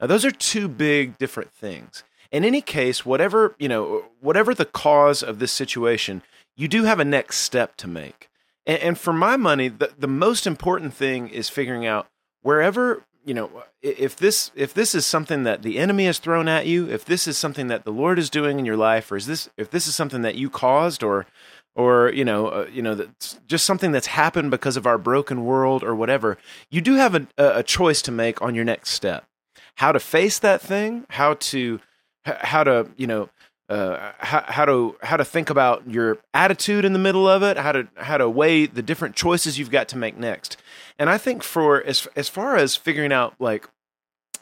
[0.00, 2.02] Now those are two big different things.
[2.32, 6.22] In any case, whatever, you know, whatever the cause of this situation,
[6.56, 8.28] you do have a next step to make.
[8.66, 12.08] And, and for my money, the, the most important thing is figuring out
[12.42, 13.50] wherever you know,
[13.82, 17.26] if this if this is something that the enemy has thrown at you, if this
[17.26, 19.88] is something that the Lord is doing in your life, or is this if this
[19.88, 21.26] is something that you caused, or
[21.74, 25.44] or you know, uh, you know, that's just something that's happened because of our broken
[25.44, 26.38] world or whatever,
[26.70, 29.26] you do have a, a choice to make on your next step.
[29.74, 31.80] How to face that thing, how to
[32.24, 33.28] how to you know
[33.68, 37.56] uh, how, how to how to think about your attitude in the middle of it,
[37.56, 40.56] how to how to weigh the different choices you've got to make next.
[40.98, 43.68] And I think for as as far as figuring out like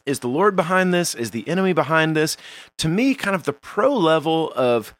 [0.05, 2.37] is the Lord behind this, is the enemy behind this,
[2.77, 4.93] to me, kind of the pro level of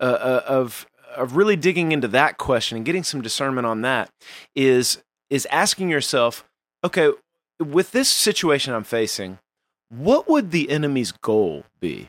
[0.00, 0.86] uh, uh, of
[1.16, 4.10] of really digging into that question and getting some discernment on that
[4.54, 6.44] is is asking yourself,
[6.82, 7.12] okay,
[7.58, 9.38] with this situation I'm facing,
[9.88, 12.08] what would the enemy's goal be?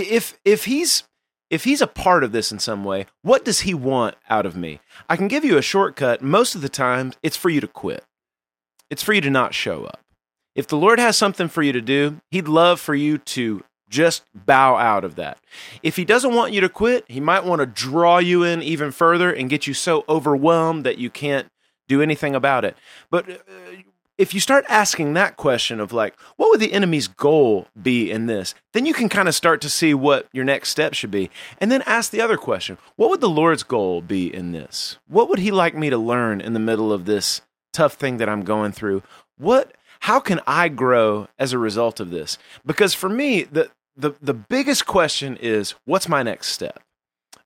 [0.00, 1.04] If if he's
[1.50, 4.56] if he's a part of this in some way, what does he want out of
[4.56, 4.80] me?
[5.08, 6.22] I can give you a shortcut.
[6.22, 8.04] Most of the time, it's for you to quit.
[8.90, 10.00] It's for you to not show up.
[10.54, 14.24] If the Lord has something for you to do, he'd love for you to just
[14.34, 15.38] bow out of that.
[15.82, 18.90] If he doesn't want you to quit, he might want to draw you in even
[18.90, 21.48] further and get you so overwhelmed that you can't
[21.86, 22.76] do anything about it.
[23.10, 23.34] But uh,
[24.18, 28.26] if you start asking that question of like, what would the enemy's goal be in
[28.26, 28.54] this?
[28.72, 31.30] Then you can kind of start to see what your next step should be.
[31.58, 34.98] And then ask the other question what would the Lord's goal be in this?
[35.06, 38.28] What would he like me to learn in the middle of this tough thing that
[38.28, 39.02] I'm going through?
[39.38, 42.38] What how can I grow as a result of this?
[42.66, 46.80] Because for me, the the, the biggest question is what's my next step?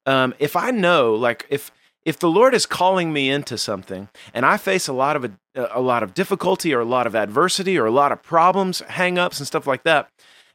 [0.05, 1.71] Um, if I know, like if
[2.05, 5.31] if the Lord is calling me into something and I face a lot of a,
[5.73, 9.39] a lot of difficulty or a lot of adversity or a lot of problems, hangups
[9.39, 10.09] and stuff like that,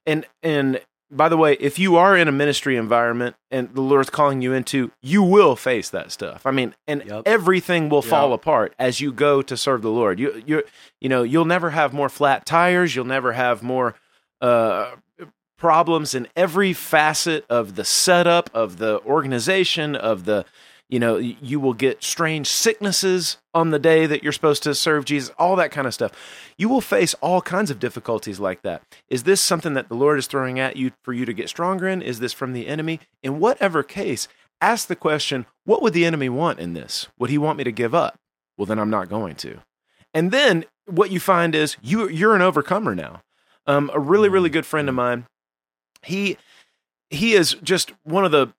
[0.06, 4.10] and and by the way, if you are in a ministry environment and the Lord's
[4.10, 6.46] calling you into, you will face that stuff.
[6.46, 7.24] I mean, and Yep.
[7.26, 10.20] everything will fall apart as you go to serve the Lord.
[10.20, 10.64] You you
[11.00, 13.96] you know, you'll never have more flat tires, you'll never have more
[14.42, 14.96] uh
[15.58, 20.46] problems in every facet of the setup of the organization of the
[20.89, 25.06] you know you will get strange sicknesses on the day that you're supposed to serve
[25.06, 26.12] Jesus all that kind of stuff.
[26.58, 28.82] You will face all kinds of difficulties like that.
[29.10, 31.88] Is this something that the Lord is throwing at you for you to get stronger
[31.88, 32.02] in?
[32.02, 33.00] Is this from the enemy?
[33.21, 34.28] In whatever case
[34.60, 37.08] ask the question what would the enemy want in this?
[37.19, 38.17] Would he want me to give up?
[38.58, 39.60] Well then I'm not going to.
[40.13, 43.21] And then what you find is you you're an overcomer now.
[43.65, 45.26] Um, a really really good friend of mine
[46.04, 46.38] he
[47.10, 48.54] he is just one of the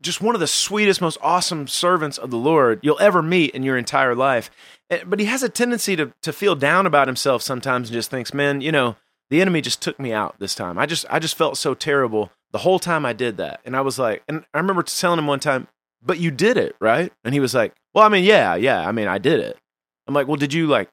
[0.00, 3.62] just one of the sweetest most awesome servants of the lord you'll ever meet in
[3.62, 4.50] your entire life.
[4.90, 8.10] Eh, but he has a tendency to to feel down about himself sometimes and just
[8.10, 8.96] thinks man you know
[9.30, 10.78] the enemy just took me out this time.
[10.78, 13.60] I just i just felt so terrible the whole time i did that.
[13.64, 15.68] And i was like and i remember telling him one time
[16.02, 17.12] but you did it right?
[17.24, 19.58] And he was like well i mean yeah yeah i mean i did it.
[20.06, 20.88] I'm like well did you like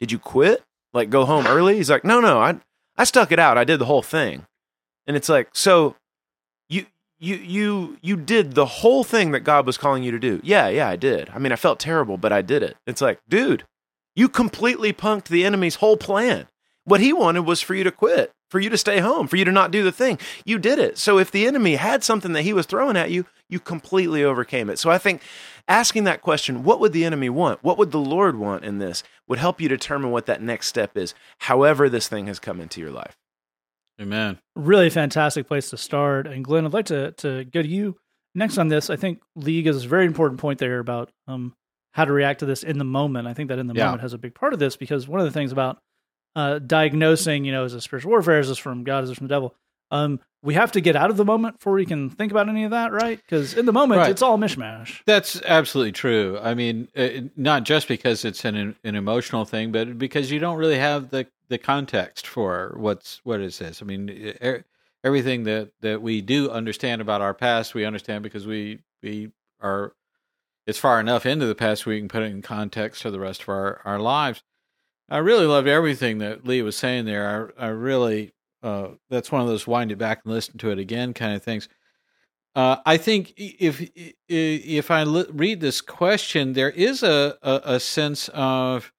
[0.00, 0.62] did you quit?
[0.92, 1.76] Like go home early?
[1.76, 2.58] He's like no no i
[2.96, 3.56] i stuck it out.
[3.56, 4.46] I did the whole thing.
[5.06, 5.96] And it's like, so
[7.20, 10.40] you you you did the whole thing that God was calling you to do.
[10.42, 11.30] Yeah, yeah, I did.
[11.30, 12.76] I mean, I felt terrible, but I did it.
[12.86, 13.64] It's like, dude,
[14.16, 16.48] you completely punked the enemy's whole plan.
[16.84, 19.44] What he wanted was for you to quit, for you to stay home, for you
[19.44, 20.18] to not do the thing.
[20.44, 20.96] You did it.
[20.96, 24.70] So if the enemy had something that he was throwing at you, you completely overcame
[24.70, 24.78] it.
[24.78, 25.20] So I think
[25.68, 27.62] asking that question, what would the enemy want?
[27.62, 29.02] What would the Lord want in this?
[29.28, 32.80] Would help you determine what that next step is, however this thing has come into
[32.80, 33.16] your life.
[34.00, 34.38] Amen.
[34.56, 36.26] really fantastic place to start.
[36.26, 37.96] And Glenn, I'd like to to go to you
[38.34, 38.88] next on this.
[38.90, 41.54] I think Lee gives us a very important point there about um,
[41.92, 43.26] how to react to this in the moment.
[43.28, 43.86] I think that in the Yeah.
[43.86, 45.78] moment has a big part of this because one of the things about
[46.36, 48.38] uh, diagnosing, you know, is this spiritual warfare?
[48.38, 49.02] Is this from God?
[49.04, 49.54] Is this from the devil?
[49.90, 52.62] Um, we have to get out of the moment before we can think about any
[52.62, 53.18] of that, right?
[53.20, 54.10] Because in the moment, Right.
[54.10, 55.00] it's all mishmash.
[55.04, 56.38] That's absolutely true.
[56.40, 60.56] I mean, uh, not just because it's an an emotional thing, but because you don't
[60.56, 63.82] really have the the context for what's what is this.
[63.82, 64.62] I mean, e-
[65.04, 69.92] everything that that we do understand about our past, we understand because we we are
[70.66, 73.42] it's far enough into the past we can put it in context to the rest
[73.42, 74.42] of our our lives.
[75.10, 77.52] I really loved everything that Lee was saying there.
[77.58, 78.32] I I really
[78.62, 81.42] uh, that's one of those wind it back and listen to it again kind of
[81.42, 81.68] things.
[82.54, 83.90] Uh, I think if
[84.28, 88.92] if I read this question, there is a a, a sense of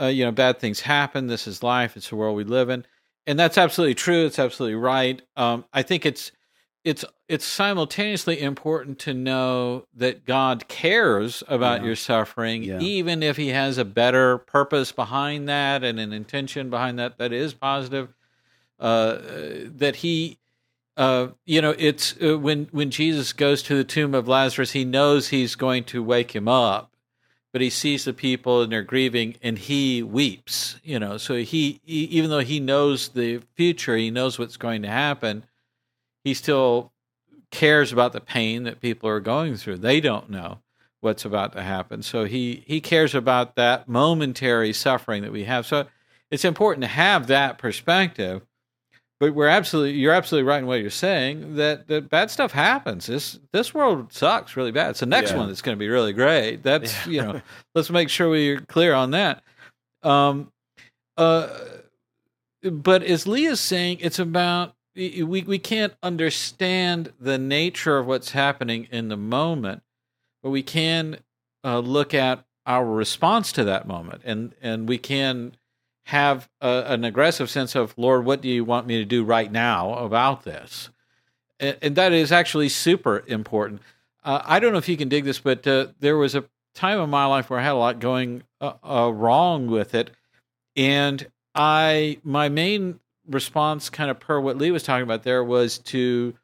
[0.00, 1.26] uh, you know bad things happen.
[1.26, 1.96] This is life.
[1.96, 2.86] It's the world we live in,
[3.26, 4.26] and that's absolutely true.
[4.26, 5.20] It's absolutely right.
[5.36, 6.32] Um, I think it's
[6.84, 11.86] it's it's simultaneously important to know that God cares about Yeah.
[11.88, 12.80] your suffering, Yeah.
[12.80, 17.32] even if He has a better purpose behind that and an intention behind that that
[17.32, 18.14] is positive.
[18.78, 19.18] Uh,
[19.76, 20.38] that He
[20.96, 24.84] uh, you know, it's uh, when when Jesus goes to the tomb of Lazarus, he
[24.84, 26.89] knows he's going to wake him up,
[27.52, 31.16] but he sees the people and they're grieving and he weeps you know.
[31.16, 35.44] So he, he even though he knows the future he knows what's going to happen
[36.24, 36.92] he still
[37.50, 39.78] cares about the pain that people are going through.
[39.78, 40.58] They don't know
[41.00, 42.02] what's about to happen.
[42.02, 45.66] So he he cares about that momentary suffering that we have.
[45.66, 45.86] So
[46.30, 48.42] it's important to have that perspective
[49.20, 53.06] but we're absolutely you're absolutely right in what you're saying that, that bad stuff happens.
[53.06, 54.90] This this world sucks really bad.
[54.90, 55.36] It's the next Yeah.
[55.38, 56.62] one that's going to be really great.
[56.62, 57.40] That's you know,
[57.74, 59.42] let's make sure we're clear on that.
[60.02, 60.50] Um,
[61.16, 61.48] uh,
[62.62, 68.88] but as Lee's saying, it's about we we can't understand the nature of what's happening
[68.90, 69.82] in the moment,
[70.42, 71.18] but we can
[71.64, 75.52] uh, look at our response to that moment, and and we can
[76.10, 79.50] have a, an aggressive sense of Lord, what do you want me to do right
[79.50, 80.90] now about this?
[81.60, 83.80] And, and that is actually super important.
[84.24, 86.44] Uh, I don't know if you can dig this, but uh, there was a
[86.74, 90.10] time in my life where I had a lot going uh, uh, wrong with it,
[90.76, 95.78] and I my main response, kind of per what Lee was talking about there, was
[95.78, 96.34] to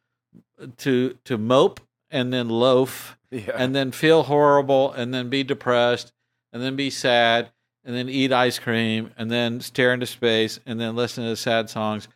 [0.79, 3.57] to to mope and then loaf Yeah.
[3.57, 6.12] and then feel horrible and then be depressed
[6.52, 7.50] and then be sad
[7.87, 11.70] and then eat ice cream and then stare into space and then listen to sad
[11.70, 12.09] songs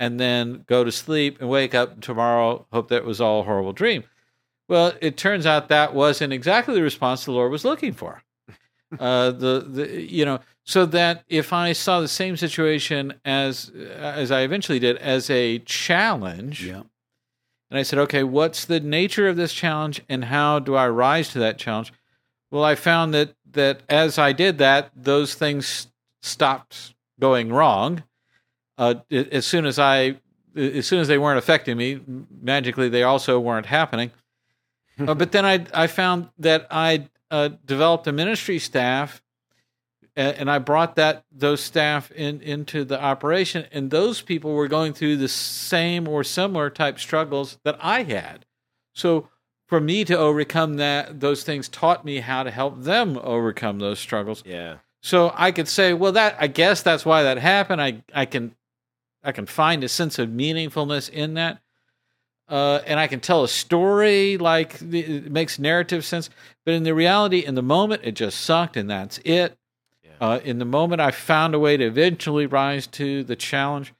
[0.00, 3.72] and then go to sleep and wake up tomorrow hope that was all a horrible
[3.72, 4.04] dream
[4.68, 8.22] well it turns out that wasn't exactly the response the lord was looking for
[9.00, 14.30] uh, the, the you know so that if i saw the same situation as as
[14.30, 16.82] i eventually did as a challenge Yeah.
[17.70, 21.28] and I said, okay, what's the nature of this challenge and how do I rise
[21.30, 21.92] to that challenge?
[22.50, 25.88] Well, I found that that as I did that, those things
[26.22, 28.02] stopped going wrong.
[28.78, 30.16] Uh, as soon as I,
[30.54, 32.00] as soon as they weren't affecting me,
[32.42, 34.10] magically they also weren't happening.
[34.98, 39.22] Uh, but then I I found that I uh, developed a ministry staff,
[40.16, 44.68] a- and I brought that those staff in into the operation, and those people were
[44.68, 48.46] going through the same or similar type struggles that I had.
[48.94, 49.28] So
[49.66, 53.98] for me to overcome that, those things taught me how to help them overcome those
[53.98, 54.42] struggles.
[54.46, 54.78] yeah.
[55.02, 57.80] So I could say, well, that I guess that's why that happened.
[57.80, 58.56] I I can
[59.22, 61.60] I can find a sense of meaningfulness in that,
[62.48, 66.30] uh, and I can tell a story like the, it makes narrative sense.
[66.64, 69.56] But in the reality, in the moment, it just sucked, and that's it.
[70.02, 70.10] Yeah.
[70.20, 73.94] Uh, in the moment, I found a way to eventually rise to the challenge,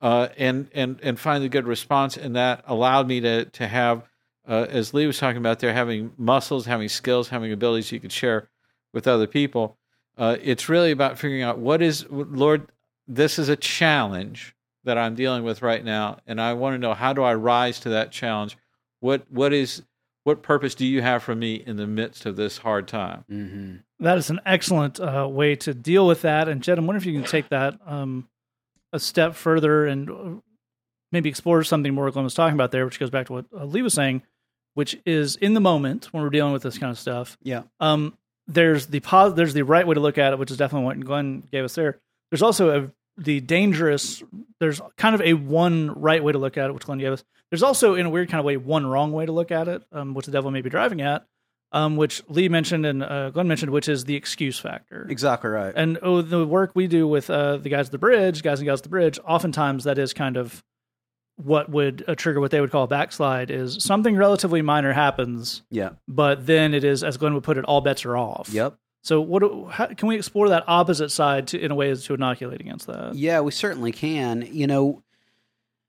[0.00, 4.08] uh, and and and find a good response, and that allowed me to to have,
[4.46, 8.12] uh, as Lee was talking about, there having muscles, having skills, having abilities you could
[8.12, 8.48] share
[8.92, 9.78] with other people.
[10.18, 12.68] Uh, it's really about figuring out what is Lord.
[13.06, 16.94] This is a challenge that I'm dealing with right now, and I want to know
[16.94, 18.56] how do I rise to that challenge.
[19.00, 19.82] What what is
[20.24, 23.24] what purpose do you have for me in the midst of this hard time?
[23.30, 23.76] Mm-hmm.
[24.04, 26.48] That is an excellent uh, way to deal with that.
[26.48, 28.28] And Jed, I'm wondering if you can take that um,
[28.92, 30.40] a step further and uh,
[31.10, 33.64] maybe explore something more Glenn was talking about there, which goes back to what uh,
[33.64, 34.22] Lee was saying,
[34.74, 37.36] which is in the moment when we're dealing with this kind of stuff.
[37.42, 37.62] Yeah.
[37.80, 40.86] Um, there's the pos- there's the right way to look at it, which is definitely
[40.86, 42.00] what Glenn gave us there.
[42.30, 44.22] There's also a the dangerous.
[44.58, 47.24] There's kind of a one right way to look at it, which Glenn gave us.
[47.50, 49.82] There's also, in a weird kind of way, one wrong way to look at it,
[49.92, 51.26] um, which the devil may be driving at,
[51.72, 55.06] um, which Lee mentioned and uh, Glenn mentioned, which is the excuse factor.
[55.10, 55.74] Exactly right.
[55.76, 58.66] And oh, the work we do with uh, the guys at the bridge, guys and
[58.66, 60.64] gals at the bridge, oftentimes that is kind of
[61.44, 65.62] what would uh, trigger what they would call a backslide is something relatively minor happens,
[65.70, 65.90] yeah.
[66.08, 68.48] but then it is, as Glenn would put it, all bets are off.
[68.50, 68.76] Yep.
[69.02, 69.40] So what?
[69.40, 72.60] do- How, can we explore that opposite side to, in a way as to inoculate
[72.60, 73.14] against that?
[73.14, 74.48] Yeah, we certainly can.
[74.48, 75.02] You know,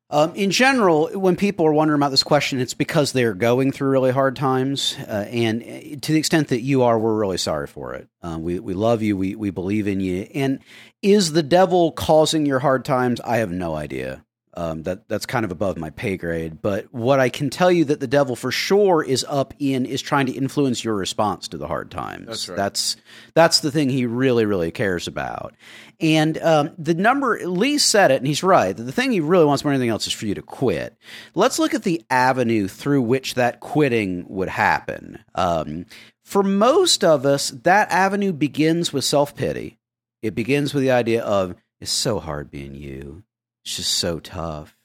[0.09, 3.89] um, in general, when people are wondering about this question, it's because they're going through
[3.89, 7.67] really hard times, uh, and uh, to the extent that you are, we're really sorry
[7.67, 8.07] for it.
[8.21, 9.15] Uh, we we love you.
[9.15, 10.27] We we believe in you.
[10.33, 10.59] And
[11.01, 13.21] is the devil causing your hard times?
[13.21, 14.25] I have no idea.
[14.55, 16.61] Um, that that's kind of above my pay grade.
[16.61, 19.99] But what I can tell you that the devil for sure is up in is
[19.99, 22.27] trying to influence your response to the hard times.
[22.27, 22.55] That's right.
[22.55, 22.95] That's
[23.33, 25.55] that's the thing he really really cares about.
[25.99, 28.77] And um, the number Lee said it, and he's right.
[28.77, 30.95] that The thing he really wants more than anything else is for you to quit.
[31.33, 35.23] Let's look at the avenue through which that quitting would happen.
[35.33, 35.85] Um,
[36.23, 39.79] for most of us, that avenue begins with self pity.
[40.21, 43.23] It begins with the idea of it's so hard being you.
[43.63, 44.75] It's just so tough.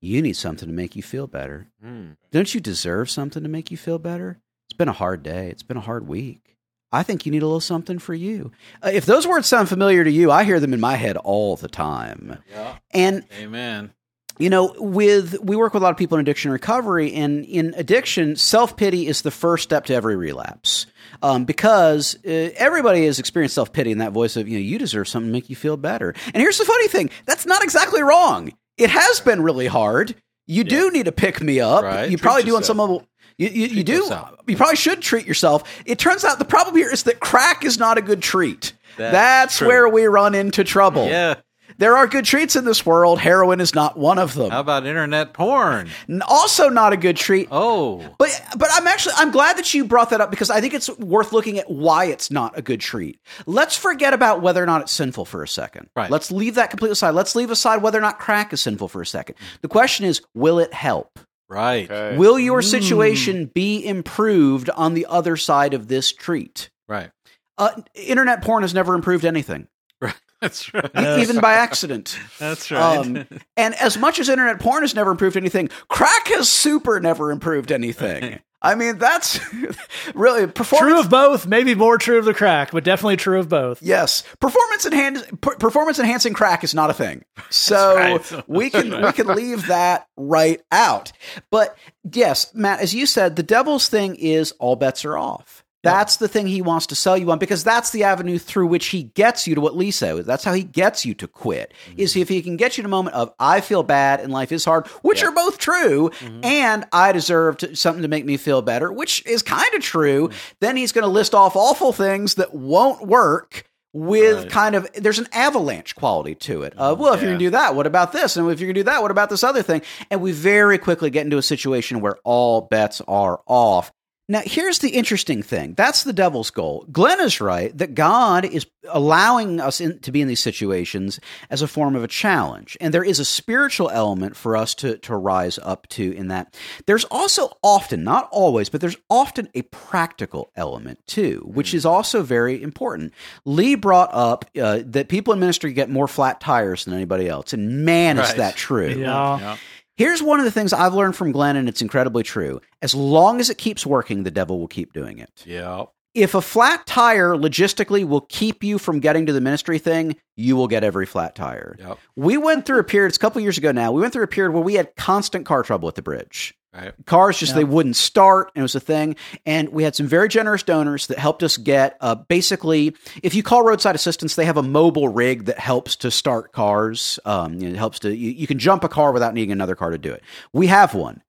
[0.00, 1.68] You need something to make you feel better.
[1.82, 2.12] Hmm.
[2.30, 4.38] Don't you deserve something to make you feel better?
[4.66, 5.48] It's been a hard day.
[5.50, 6.56] It's been a hard week.
[6.92, 8.50] I think you need a little something for you.
[8.82, 11.56] Uh, if those words sound familiar to you, I hear them in my head all
[11.56, 12.38] the time.
[12.50, 12.78] Yeah.
[12.92, 13.92] And Amen.
[14.38, 17.74] You know, with we work with a lot of people in addiction recovery, and in
[17.76, 20.86] addiction, self pity is the first step to every relapse.
[21.22, 24.78] Um, because uh, everybody has experienced self pity and that voice of you know you
[24.78, 26.14] deserve something to make you feel better.
[26.26, 28.52] And here's the funny thing: that's not exactly wrong.
[28.78, 30.14] It has been really hard.
[30.46, 31.84] You do need to pick me up.
[31.84, 32.10] Right.
[32.10, 33.06] You Treat probably do on some level.
[33.38, 33.94] You, you, you do.
[33.94, 34.34] yourself.
[34.46, 35.62] You probably should treat yourself.
[35.86, 38.72] It turns out the problem here is that crack is not a good treat.
[38.96, 41.06] That's That's where we run into trouble.
[41.06, 41.36] Yeah.
[41.80, 43.18] There are good treats in this world.
[43.18, 44.50] Heroin is not one of them.
[44.50, 45.88] How about internet porn?
[46.28, 47.48] Also, not a good treat.
[47.50, 50.74] Oh, But but I'm actually I'm glad that you brought that up because I think
[50.74, 53.18] it's worth looking at why it's not a good treat.
[53.46, 55.88] Let's forget about whether or not it's sinful for a second.
[55.96, 56.10] Right.
[56.10, 57.10] Let's leave that completely aside.
[57.14, 59.36] Let's leave aside whether or not crack is sinful for a second.
[59.62, 61.18] The question is, will it help?
[61.48, 62.16] right, Okay.
[62.16, 66.70] Will your situation be improved on the other side of this treat?
[66.88, 67.10] right.
[67.58, 69.66] Uh, internet porn has never improved anything,
[70.40, 71.20] That's right.
[71.20, 72.18] even by accident.
[72.38, 72.98] That's right.
[72.98, 77.30] Um, and as much as internet porn has never improved anything, crack has super never
[77.30, 78.40] improved anything.
[78.62, 79.40] I mean, that's
[80.14, 80.92] really performance.
[80.92, 83.82] True of both, maybe more true of the crack, but definitely true of both.
[83.82, 87.24] Yes, performance enhance, per- performance enhancing crack is not a thing.
[87.48, 88.48] So right.
[88.48, 91.12] we can we can leave that right out.
[91.50, 91.76] But
[92.12, 95.64] yes, Matt, as you said, the devil's thing is all bets are off.
[95.82, 98.86] That's the thing he wants to sell you on because that's the avenue through which
[98.86, 100.24] he gets you to what Lee said.
[100.24, 101.72] That's how he gets you to quit.
[101.88, 102.00] Mm-hmm.
[102.00, 104.52] Is if he can get you to a moment of I feel bad and life
[104.52, 106.44] is hard, which are both true, mm-hmm.
[106.44, 110.28] and I deserve to, something to make me feel better, which is kind of true.
[110.28, 110.38] Mm-hmm.
[110.60, 114.50] Then he's going to list off awful things that won't work with Right.
[114.50, 116.74] kind of there's an avalanche quality to it.
[116.76, 118.36] Of well, if you're gonna do that, what about this?
[118.36, 119.82] And if you're gonna do that, what about this other thing?
[120.10, 123.90] And we very quickly get into a situation where all bets are off.
[124.30, 125.74] Now, here's the interesting thing.
[125.74, 126.86] That's the devil's goal.
[126.92, 131.18] Glenn is right that God is allowing us in, to be in these situations
[131.50, 132.76] as a form of a challenge.
[132.80, 136.56] And there is a spiritual element for us to, to rise up to in that.
[136.86, 142.22] There's also often, not always, but there's often a practical element too, which is also
[142.22, 143.12] very important.
[143.44, 147.52] Lee brought up uh, that people in ministry get more flat tires than anybody else.
[147.52, 148.90] And man, is that true.
[148.90, 149.38] Yeah.
[149.40, 149.56] Yeah.
[150.00, 152.62] Here's one of the things I've learned from Glenn, and it's incredibly true.
[152.80, 155.44] As long as it keeps working, the devil will keep doing it.
[155.44, 155.84] Yeah.
[156.14, 160.56] If a flat tire logistically will keep you from getting to the ministry thing, you
[160.56, 161.76] will get every flat tire.
[161.78, 161.98] Yep.
[162.16, 164.26] We went through a period, it's a couple years ago now, we went through a
[164.28, 166.54] period where we had constant car trouble at the bridge.
[166.72, 166.92] Right.
[167.04, 169.16] Cars just they wouldn't start, and it was a thing.
[169.44, 173.42] And we had some very generous donors that helped us get uh, basically, if you
[173.42, 177.18] call roadside assistance, they have a mobile rig that helps to start cars.
[177.24, 179.98] Um, it helps to you, you can jump a car without needing another car to
[179.98, 180.22] do it.
[180.52, 181.22] We have one.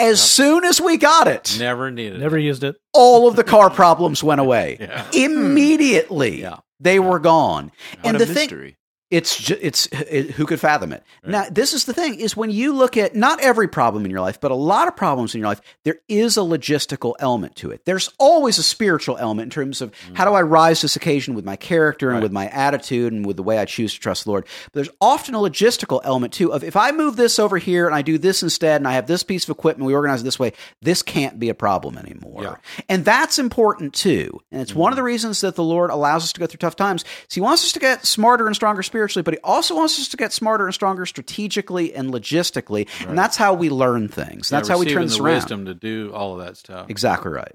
[0.00, 2.18] As soon as we got it, Never needed.
[2.18, 2.74] Never used it.
[2.92, 5.04] all of the car problems went away Yeah.
[5.12, 6.40] immediately.
[6.40, 6.56] Yeah.
[6.80, 7.70] They were gone.
[8.00, 8.76] What and a the thing, mystery.
[9.12, 11.04] It's ju- it's it, who could fathom it.
[11.24, 14.22] Now, this is the thing: is when you look at not every problem in your
[14.22, 17.70] life, but a lot of problems in your life, there is a logistical element to
[17.70, 17.84] it.
[17.84, 20.16] There's always a spiritual element in terms of mm.
[20.16, 22.22] how do I rise to this occasion with my character and Right.
[22.22, 24.46] with my attitude and with the way I choose to trust the Lord.
[24.64, 27.94] But there's often a logistical element too of if I move this over here and
[27.94, 30.38] I do this instead, and I have this piece of equipment, we organize it this
[30.38, 32.42] way, this can't be a problem anymore.
[32.42, 32.54] Yeah.
[32.88, 34.40] And that's important too.
[34.50, 35.00] And it's one of mm.
[35.00, 37.02] the reasons that the Lord allows us to go through tough times.
[37.28, 40.08] So he wants us to get smarter and stronger spiritually, but he also wants us
[40.08, 42.88] to get smarter and stronger strategically and logistically.
[43.08, 44.48] And that's how we learn things.
[44.48, 45.34] That's how we turn this the around.
[45.34, 46.88] wisdom to do all of that stuff.
[46.90, 47.54] Exactly right.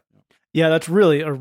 [0.54, 1.34] Yeah, that's really a,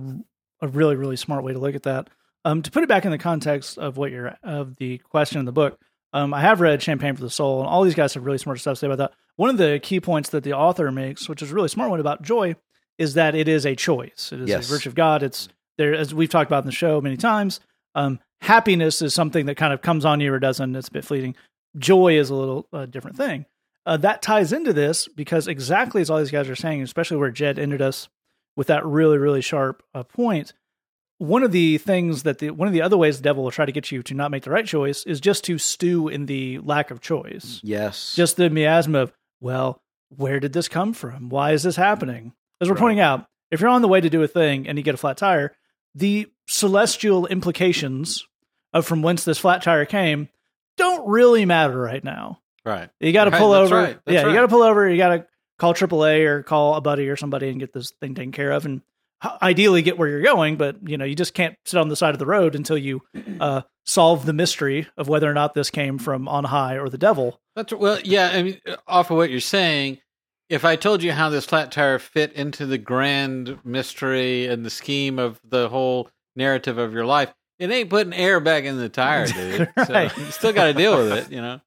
[0.60, 2.08] a really really smart way to look at that.
[2.44, 5.46] Um, to put it back in the context of what you're of the question in
[5.46, 5.78] the book,
[6.12, 8.60] um, I have read Champagne for the Soul, and all these guys have really smart
[8.60, 9.12] stuff to say about that.
[9.36, 12.00] One of the key points that the author makes, which is a really smart one
[12.00, 12.54] about joy,
[12.98, 14.30] is that it is a choice.
[14.32, 14.68] It is Yes.
[14.68, 15.22] a virtue of God.
[15.22, 17.60] It's there, as we've talked about in the show many times.
[17.96, 20.76] Um, happiness is something that kind of comes on you or doesn't.
[20.76, 21.34] It's a bit fleeting.
[21.76, 23.46] Joy is a little uh, different thing.
[23.84, 27.30] Uh, that ties into this because exactly as all these guys are saying, especially where
[27.30, 28.08] Jed ended us
[28.56, 30.52] with that really really sharp uh, point.
[31.18, 33.64] One of the things that the one of the other ways the devil will try
[33.64, 36.58] to get you to not make the right choice is just to stew in the
[36.58, 37.60] lack of choice.
[37.62, 38.14] Yes.
[38.14, 41.30] Just the miasma of, well, where did this come from?
[41.30, 42.32] Why is this happening?
[42.60, 44.84] As we're pointing out, if you're on the way to do a thing and you
[44.84, 45.54] get a flat tire,
[45.94, 48.26] the celestial implications
[48.72, 50.28] of from whence this flat tire came
[50.76, 52.40] don't really matter right now.
[52.64, 52.90] Right.
[53.00, 53.76] You got to Right, pull that's over.
[53.80, 54.88] right, yeah, you got to pull over.
[54.88, 55.26] You got to
[55.58, 58.66] call AAA or call a buddy or somebody and get this thing taken care of,
[58.66, 58.82] and
[59.40, 60.56] ideally get where you're going.
[60.56, 63.02] But you know, you just can't sit on the side of the road until you
[63.40, 66.98] uh, solve the mystery of whether or not this came from on high or the
[66.98, 67.40] devil.
[67.54, 68.30] That's well, yeah.
[68.34, 69.98] I mean, off of what you're saying,
[70.50, 74.70] if I told you how this flat tire fit into the grand mystery and the
[74.70, 78.88] scheme of the whole narrative of your life, it ain't putting air back in the
[78.88, 79.68] tire, dude.
[79.88, 80.10] Right.
[80.10, 81.60] So you still got to deal with it, you know.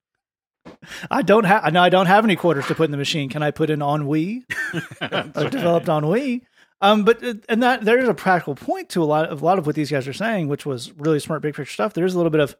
[1.10, 1.72] I don't have.
[1.74, 3.30] No, I don't have any quarters to put in the machine.
[3.30, 4.46] Can I put in ennui?
[5.02, 6.44] I developed ennui.
[6.82, 9.46] Um, but uh, and that there is a practical point to a lot of a
[9.46, 11.94] lot of what these guys are saying, which was really smart big picture stuff.
[11.94, 12.56] There's a little bit of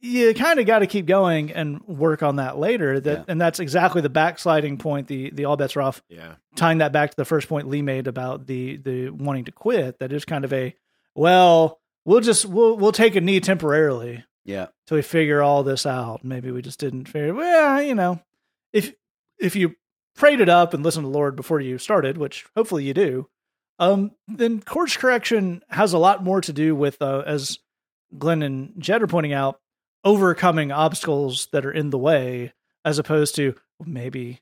[0.00, 3.00] you kind of got to keep going and work on that later.
[3.00, 3.24] That Yeah.
[3.28, 5.08] and that's exactly the backsliding point.
[5.08, 6.02] The the all bets are off.
[6.08, 6.34] Yeah.
[6.56, 9.98] Tying that back to the first point Lee made about the the wanting to quit.
[9.98, 10.74] That is kind of a
[11.14, 14.68] well, we'll just we'll we'll take a knee temporarily Yeah.
[14.86, 16.24] till we figure all this out.
[16.24, 17.34] Maybe we just didn't figure.
[17.34, 18.20] Well, you know,
[18.72, 18.92] if
[19.38, 19.74] if you
[20.16, 23.28] prayed it up and listened to the Lord before you started, which hopefully you do,
[23.78, 27.58] um, then course correction has a lot more to do with, uh, as
[28.18, 29.60] Glenn and Jed are pointing out,
[30.04, 32.52] overcoming obstacles that are in the way,
[32.84, 33.54] as opposed to
[33.84, 34.40] maybe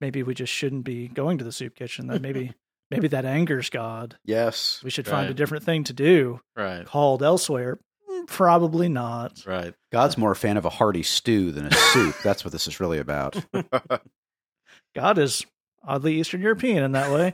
[0.00, 2.06] maybe we just shouldn't be going to the soup kitchen.
[2.06, 2.52] That maybe
[2.90, 4.16] maybe that angers God.
[4.24, 4.80] Yes.
[4.84, 6.84] We should find a different thing to do Right.
[6.86, 7.78] called elsewhere.
[8.10, 9.42] Mm, Probably not.
[9.46, 9.74] Right.
[9.92, 12.16] God's more a fan of a hearty stew than a soup.
[12.24, 13.36] That's what this is really about.
[14.94, 15.44] God is
[15.84, 17.32] oddly Eastern European in that way.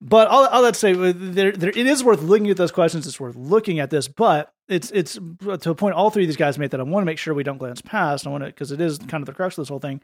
[0.00, 2.72] but all, all that to say, uh, there, there, it is worth looking at those
[2.72, 3.06] questions.
[3.06, 6.36] It's worth looking at this, but it's it's to a point all three of these
[6.36, 8.26] guys made that I want to make sure we don't glance past.
[8.26, 10.00] I want to because it is kind of the crux of this whole thing.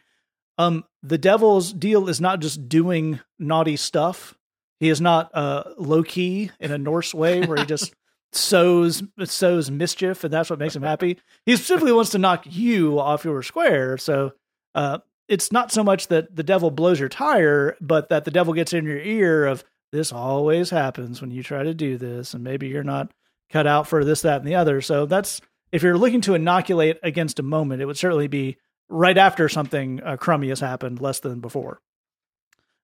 [0.58, 4.34] Um, the devil's deal is not just doing naughty stuff.
[4.80, 7.94] He is not uh, Loki in a Norse way where he just
[8.32, 11.18] sows sows mischief and that's what makes him happy.
[11.46, 13.96] He specifically wants to knock you off your square.
[13.96, 14.32] So
[14.74, 14.98] uh,
[15.28, 18.72] it's not so much that the devil blows your tire, but that the devil gets
[18.72, 22.68] in your ear of this always happens when you try to do this, and maybe
[22.68, 23.12] you're not
[23.50, 24.80] cut out for this, that, and the other.
[24.80, 25.40] So that's
[25.72, 28.56] if you're looking to inoculate against a moment, it would certainly be
[28.88, 31.80] right after something uh, crummy has happened, less than before.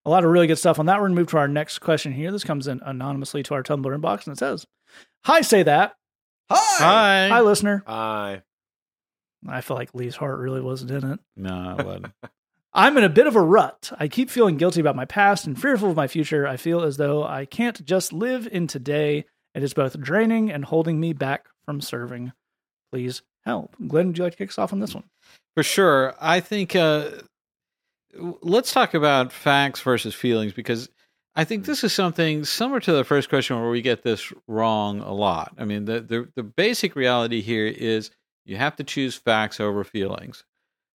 [0.06, 0.96] A lot of really good stuff on that.
[0.96, 2.30] We're going to move to our next question here.
[2.30, 4.66] This comes in anonymously to our Tumblr inbox, and it says,
[5.24, 5.94] "Hi, say that.
[6.50, 7.28] Hi.
[7.28, 7.82] Hi, listener.
[7.86, 8.42] I.
[9.46, 11.20] I feel like Lee's heart really wasn't in it.
[11.36, 12.06] No, it wasn't.
[12.76, 13.92] I'm in a bit of a rut.
[13.98, 16.46] I keep feeling guilty about my past and fearful of my future.
[16.46, 19.26] I feel as though I can't just live in today.
[19.54, 22.32] It is both draining and holding me back from serving.
[22.90, 23.76] Please help.
[23.86, 25.04] Glenn, would you like to kick us off on this one?
[25.54, 26.14] For sure.
[26.20, 27.22] I think uh, w-
[28.42, 30.88] let's talk about facts versus feelings because
[31.36, 35.00] I think this is something similar to the first question where we get this wrong
[35.00, 35.52] a lot.
[35.58, 38.10] I mean, the, the, the basic reality here is
[38.44, 40.44] you have to choose facts over feelings.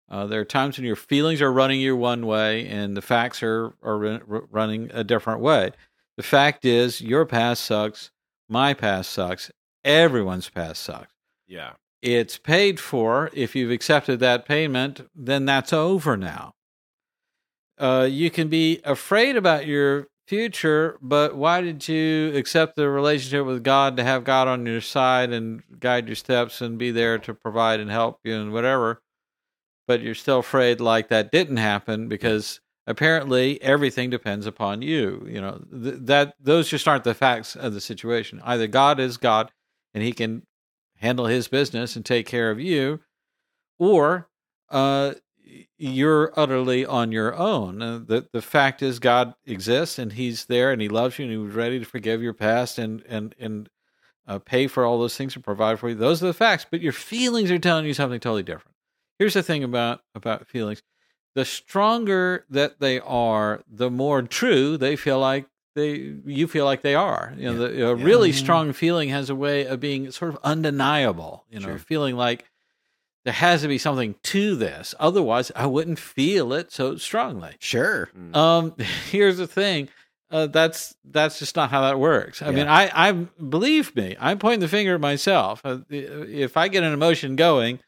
[0.10, 3.44] Uh, there are times when your feelings are running you one way and the facts
[3.44, 5.72] are, are run- running a different way.
[6.18, 8.12] The fact is, your past sucks,
[8.48, 9.52] my past sucks,
[9.84, 11.14] everyone's past sucks
[11.48, 11.74] Yeah.
[12.02, 13.30] it's paid for.
[13.34, 16.54] If you've accepted that payment, then that's over now.
[17.80, 23.46] Uh, you can be afraid about your future, but why did you accept the relationship
[23.46, 27.18] with God to have God on your side and guide your steps and be there
[27.20, 29.02] to provide and help you and whatever?
[29.88, 35.26] But you're still afraid like that didn't happen because apparently everything depends upon you.
[35.28, 38.42] You know th- that those just aren't the facts of the situation.
[38.44, 39.52] Either God is God
[39.94, 40.44] and He can
[41.00, 43.00] handle his business and take care of you,
[43.78, 44.30] or
[44.70, 45.14] uh,
[45.78, 47.82] you're utterly on your own.
[47.82, 51.32] Uh, the the fact is, God exists and He's there and He loves you and
[51.32, 53.70] He was ready to forgive your past and and and
[54.28, 55.96] uh, pay for all those things and provide for you.
[55.96, 56.66] Those are the facts.
[56.70, 58.76] But your feelings are telling you something totally different.
[59.18, 60.82] Here's the thing about about feelings:
[61.36, 66.82] the stronger that they are, the more true they feel like they you feel like
[66.82, 67.34] they are.
[67.38, 71.46] You know, the, a really strong feeling has a way of being sort of undeniable.
[71.50, 71.78] You know, Sure.
[71.80, 72.49] feeling like
[73.26, 74.96] there has to be something to this.
[75.00, 77.56] Otherwise, I wouldn't feel it so strongly.
[77.60, 78.10] Sure.
[78.34, 78.76] Um,
[79.12, 79.90] here's the thing.
[80.32, 82.44] Uh, that's that's just not how that works.
[82.44, 84.16] I mean, I, I believe me.
[84.20, 85.60] I'm pointing the finger at myself.
[85.66, 87.80] Uh, if I get an emotion going,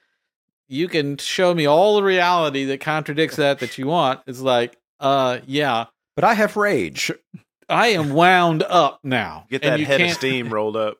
[0.68, 4.22] you can show me all the reality that contradicts that that you want.
[4.26, 7.12] It's like, uh, yeah, But I have rage.
[7.70, 9.46] I am wound up now.
[9.50, 10.98] Get that head of steam rolled up.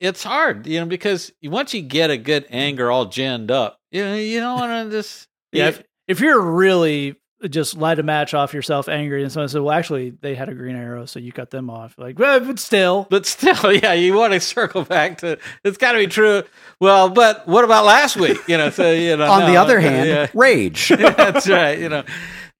[0.00, 4.04] It's hard, you know, because once you get a good anger all ginned up, you
[4.04, 7.16] know, you don't want to just Yeah, if, if you're really
[7.48, 10.54] just light a match off yourself, angry, and someone said, "Well, actually, they had a
[10.54, 14.14] green arrow, so you cut them off." Like, well, but still, But still, yeah, you
[14.14, 16.42] want to circle back to it's got to be true.
[16.80, 18.38] Well, but what about last week?
[18.48, 19.26] You know, so you know.
[19.30, 20.28] On the no, other hand, yeah.
[20.34, 20.88] rage.
[20.88, 21.78] that's right.
[21.78, 22.04] You know,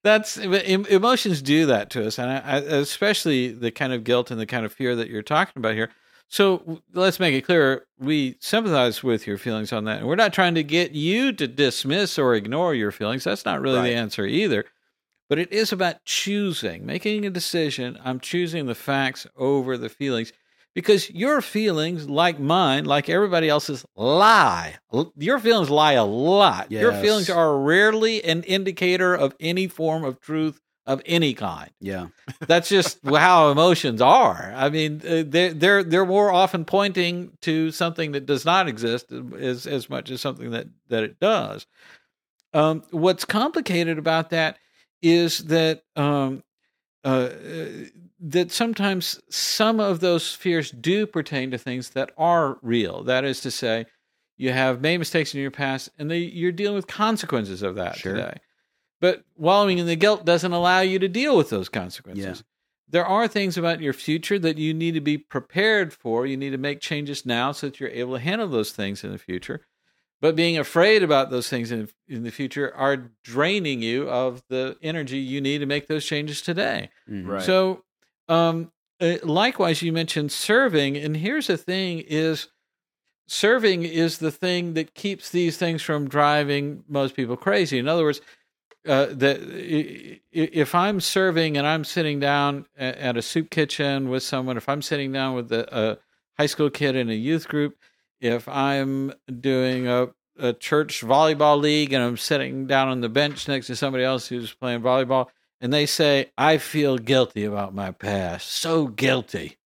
[0.02, 4.40] that's emotions do that to us, and I, I, especially the kind of guilt and
[4.40, 5.90] the kind of fear that you're talking about here.
[6.32, 10.32] So let's make it clear: we sympathize with your feelings on that, and we're not
[10.32, 13.24] trying to get you to dismiss or ignore your feelings.
[13.24, 13.90] That's not really Right.
[13.90, 14.64] the answer either.
[15.28, 17.98] But it is about choosing, making a decision.
[18.02, 20.32] I'm choosing the facts over the feelings
[20.74, 24.76] because your feelings, like mine, like everybody else's, lie.
[25.16, 26.72] Your feelings lie a lot.
[26.72, 31.70] Your feelings are rarely an indicator of any form of truth of any kind.
[31.80, 32.08] Yeah.
[32.40, 34.52] That's just how emotions are.
[34.56, 39.12] I mean, uh, they're they're they're more often pointing to something that does not exist
[39.38, 41.66] as as much as something that that it does.
[42.54, 44.58] Um, what's complicated about that
[45.00, 46.42] is that um,
[47.04, 47.30] uh,
[48.20, 53.02] that sometimes some of those fears do pertain to things that are real.
[53.04, 53.86] That is to say,
[54.36, 57.96] you have made mistakes in your past, and they, you're dealing with consequences of that
[57.96, 58.14] Sure.
[58.14, 58.34] today.
[59.02, 62.24] But wallowing in the guilt doesn't allow you to deal with those consequences.
[62.24, 62.42] Yeah.
[62.88, 66.24] There are things about your future that you need to be prepared for.
[66.24, 69.10] You need to make changes now so that you're able to handle those things in
[69.10, 69.62] the future.
[70.20, 74.76] But being afraid about those things in, in the future are draining you of the
[74.80, 76.90] energy you need to make those changes today.
[77.10, 77.26] Mhm.
[77.26, 77.42] Right.
[77.42, 77.82] So,
[78.28, 82.46] um, uh, likewise, you mentioned serving, and here's the thing: is
[83.26, 87.78] serving is the thing that keeps these things from driving most people crazy.
[87.78, 88.20] In other words,
[88.86, 89.38] uh, that
[90.32, 94.82] if I'm serving and I'm sitting down at a soup kitchen with someone, if I'm
[94.82, 95.98] sitting down with a, a
[96.38, 97.76] high school kid in a youth group,
[98.20, 100.08] if I'm doing a,
[100.38, 104.28] a church volleyball league and I'm sitting down on the bench next to somebody else
[104.28, 105.28] who's playing volleyball,
[105.60, 109.58] and they say, I feel guilty about my past, so guilty.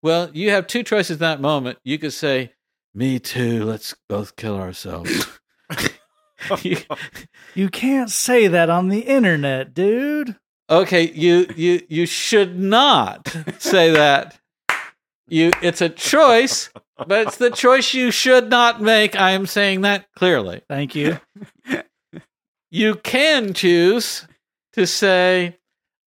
[0.00, 1.78] Well, you have two choices in that moment.
[1.82, 2.52] You could say,
[2.94, 5.26] Me too, let's both kill ourselves.
[6.62, 6.78] You-
[7.54, 10.36] You can't say that on the internet, dude.
[10.70, 13.28] okay, you you you should not
[13.58, 14.38] say that.
[15.28, 16.70] You it's a choice,
[17.06, 19.14] but it's the choice you should not make.
[19.16, 20.62] I am saying that clearly.
[20.68, 21.18] Thank you.
[22.70, 24.26] You can choose
[24.74, 25.56] to say,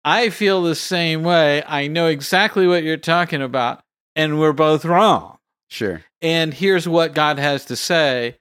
[0.05, 1.63] I feel the same way.
[1.67, 3.83] I know exactly what you're talking about,
[4.15, 5.39] and we're both wrong.
[5.71, 6.03] Sure.
[6.21, 8.37] And here's what God has to say.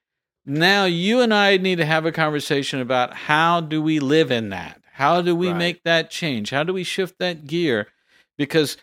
[0.50, 4.50] Now you and I need to have a conversation about how do we live in
[4.50, 4.82] that?
[4.94, 5.58] How do we Right.
[5.58, 6.50] make that change?
[6.50, 7.88] How do we shift that gear?
[8.36, 8.76] Because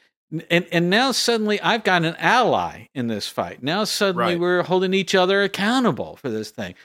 [0.50, 3.62] and and now suddenly I've got an ally in this fight.
[3.64, 4.40] Now suddenly Right.
[4.40, 6.76] we're holding each other accountable for this thing.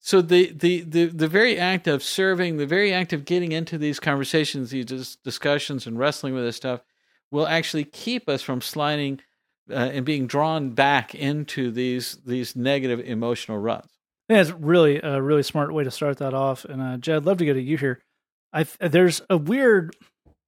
[0.00, 3.76] So the, the the the very act of serving, the very act of getting into
[3.78, 6.80] these conversations, these discussions, and wrestling with this stuff,
[7.30, 9.20] will actually keep us from sliding
[9.70, 13.91] uh, and being drawn back into these these negative emotional ruts.
[14.32, 16.64] I think that's really a really smart way to start that off.
[16.64, 18.00] And uh, Jed, I'd love to go to you here.
[18.52, 19.96] I there's a weird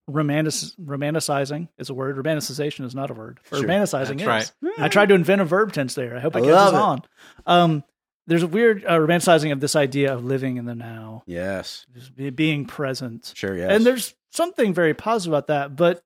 [0.07, 2.17] romantic romanticizing is a word.
[2.17, 3.41] Romanticization is not a word.
[3.51, 3.67] Or Sure.
[3.67, 4.75] romanticizing That's is.
[4.79, 6.17] I tried to invent a verb tense there.
[6.17, 6.75] I hope it I catches it.
[6.77, 7.03] on.
[7.47, 7.85] Um,
[8.27, 11.87] there's a weird uh, romanticizing of this idea of living in the now, Yes.
[11.95, 13.33] just be, being present.
[13.35, 13.57] Sure.
[13.57, 13.71] Yes.
[13.71, 16.03] And there's something very positive about that, but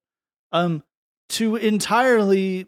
[0.52, 0.82] um,
[1.30, 2.66] to entirely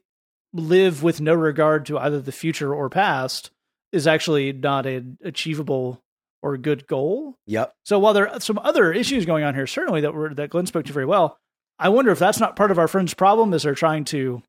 [0.52, 3.50] live with no regard to either the future or past
[3.93, 6.03] is actually not an achievable
[6.43, 7.36] or good goal.
[7.47, 7.74] Yep.
[7.84, 10.66] So while there are some other issues going on here, certainly that were that Glenn
[10.66, 11.38] spoke to very well,
[11.78, 13.53] I wonder if that's not part of our friend's problem.
[13.53, 14.43] Is they're trying to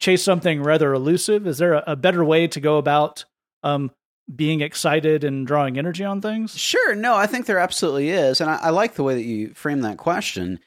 [0.00, 1.46] chase something rather elusive?
[1.46, 3.24] Is there a, a better way to go about
[3.62, 3.90] um,
[4.34, 6.56] being excited and drawing energy on things?
[6.58, 6.94] Sure.
[6.94, 8.40] No, I think there absolutely is.
[8.40, 10.60] And I, I like the way that you frame that question.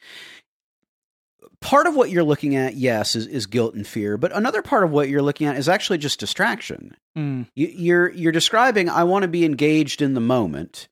[1.64, 4.18] Part of what you're looking at, yes, is, is guilt and fear.
[4.18, 6.94] But another part of what you're looking at is actually just distraction.
[7.16, 10.88] Mm, You, you're you're describing I want to be engaged in the moment,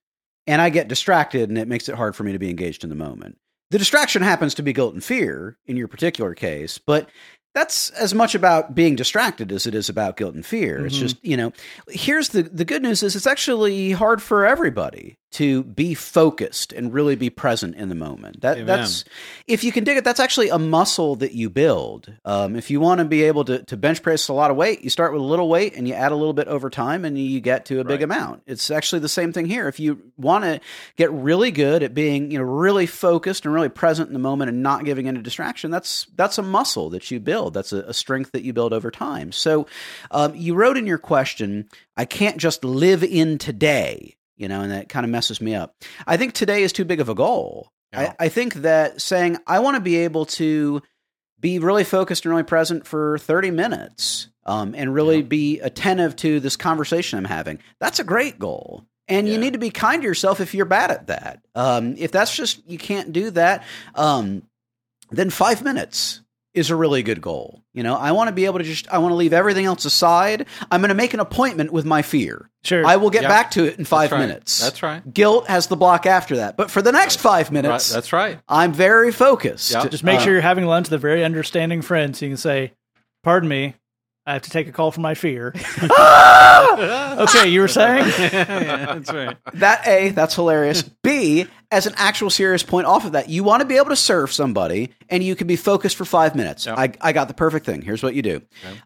[0.46, 2.90] and I get distracted, and it makes it hard for me to be engaged in
[2.90, 3.36] the moment.
[3.70, 7.08] The distraction happens to be guilt and fear in your particular case, but
[7.54, 10.86] that's as much about being distracted as it is about guilt and fear.
[10.86, 11.00] It's Mhm.
[11.00, 11.52] just you know,
[11.88, 16.92] here's the the good news is it's actually hard for everybody to be focused and
[16.92, 18.42] really be present in the moment.
[18.42, 19.04] That, that's
[19.46, 22.12] if you can dig it, that's actually a muscle that you build.
[22.24, 24.82] Um, if you want to be able to, to bench press a lot of weight,
[24.82, 27.18] you start with a little weight and you add a little bit over time and
[27.18, 28.42] you get to a big amount.
[28.46, 29.68] It's actually the same thing here.
[29.68, 30.60] If you want to
[30.96, 34.50] get really good at being, you know, really focused and really present in the moment
[34.50, 37.54] and not giving into distraction, that's that's a muscle that you build.
[37.54, 39.32] That's a, a strength that you build over time.
[39.32, 39.66] So
[40.10, 44.16] um, you wrote in your question, I can't just live in today.
[44.42, 45.74] You know, and that kind of messes me up.
[46.06, 47.70] I think today is too big of a goal.
[47.92, 48.14] Yeah.
[48.18, 50.82] I, I think that saying I want to be able to
[51.38, 55.22] be really focused and really present for 30 minutes um, and really Yeah.
[55.22, 58.84] be attentive to this conversation I'm having, that's a great goal.
[59.08, 61.40] And you need to be kind to yourself if you're bad at that.
[61.54, 63.62] Um, if that's just, you can't do that,
[63.94, 64.42] um,
[65.10, 66.21] then five minutes
[66.54, 67.62] is a really good goal.
[67.72, 69.84] You know, I want to be able to just, I want to leave everything else
[69.86, 70.46] aside.
[70.70, 72.50] I'm going to make an appointment with my fear.
[72.64, 72.84] sure.
[72.86, 73.28] I will get Yeah.
[73.28, 74.26] back to it in five That's right.
[74.28, 74.60] minutes.
[74.60, 75.14] That's right.
[75.14, 76.56] Guilt has the block after that.
[76.56, 77.52] But for the next five Right.
[77.52, 78.38] minutes, That's right.
[78.48, 79.70] I'm very focused.
[79.72, 79.86] Yeah.
[79.88, 82.36] Just make Uh, sure you're having lunch with a very understanding friend so you can
[82.36, 82.72] say,
[83.24, 83.74] Pardon me.
[84.24, 85.52] I have to take a call from my fear.
[86.24, 87.22] Ah!
[87.24, 88.06] okay, you were saying?
[88.18, 89.36] yeah, that's right.
[89.54, 90.82] That A, that's hilarious.
[90.82, 93.96] B, as an actual serious point off of that, you want to be able to
[93.96, 96.66] serve somebody and you can be focused for five minutes.
[96.66, 96.78] Yep.
[96.78, 97.82] I, I got the perfect thing.
[97.82, 98.42] Here's what you do.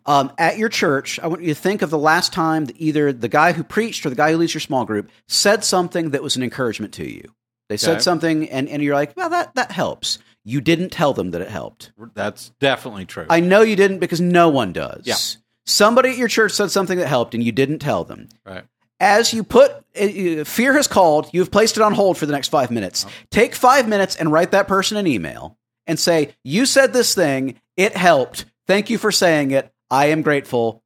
[0.06, 3.12] Um, at your church, I want you to think of the last time that either
[3.12, 6.22] the guy who preached or the guy who leads your small group said something that
[6.22, 7.22] was an encouragement to you.
[7.68, 8.00] They said Okay.
[8.00, 10.18] something and, and you're like, well, that, that helps.
[10.48, 11.90] You didn't tell them that it helped.
[12.14, 13.26] That's definitely true.
[13.28, 15.02] I know you didn't because no one does.
[15.04, 15.16] Yeah.
[15.64, 18.62] Somebody at your church said something that helped and you didn't tell them right.
[19.00, 22.48] as you put uh, fear has called, you've placed it on hold for the next
[22.48, 23.04] five minutes.
[23.32, 27.60] Take five minutes and write that person an email and say, You said this thing,
[27.76, 28.44] it helped.
[28.68, 29.72] Thank you for saying it.
[29.90, 30.84] I am grateful.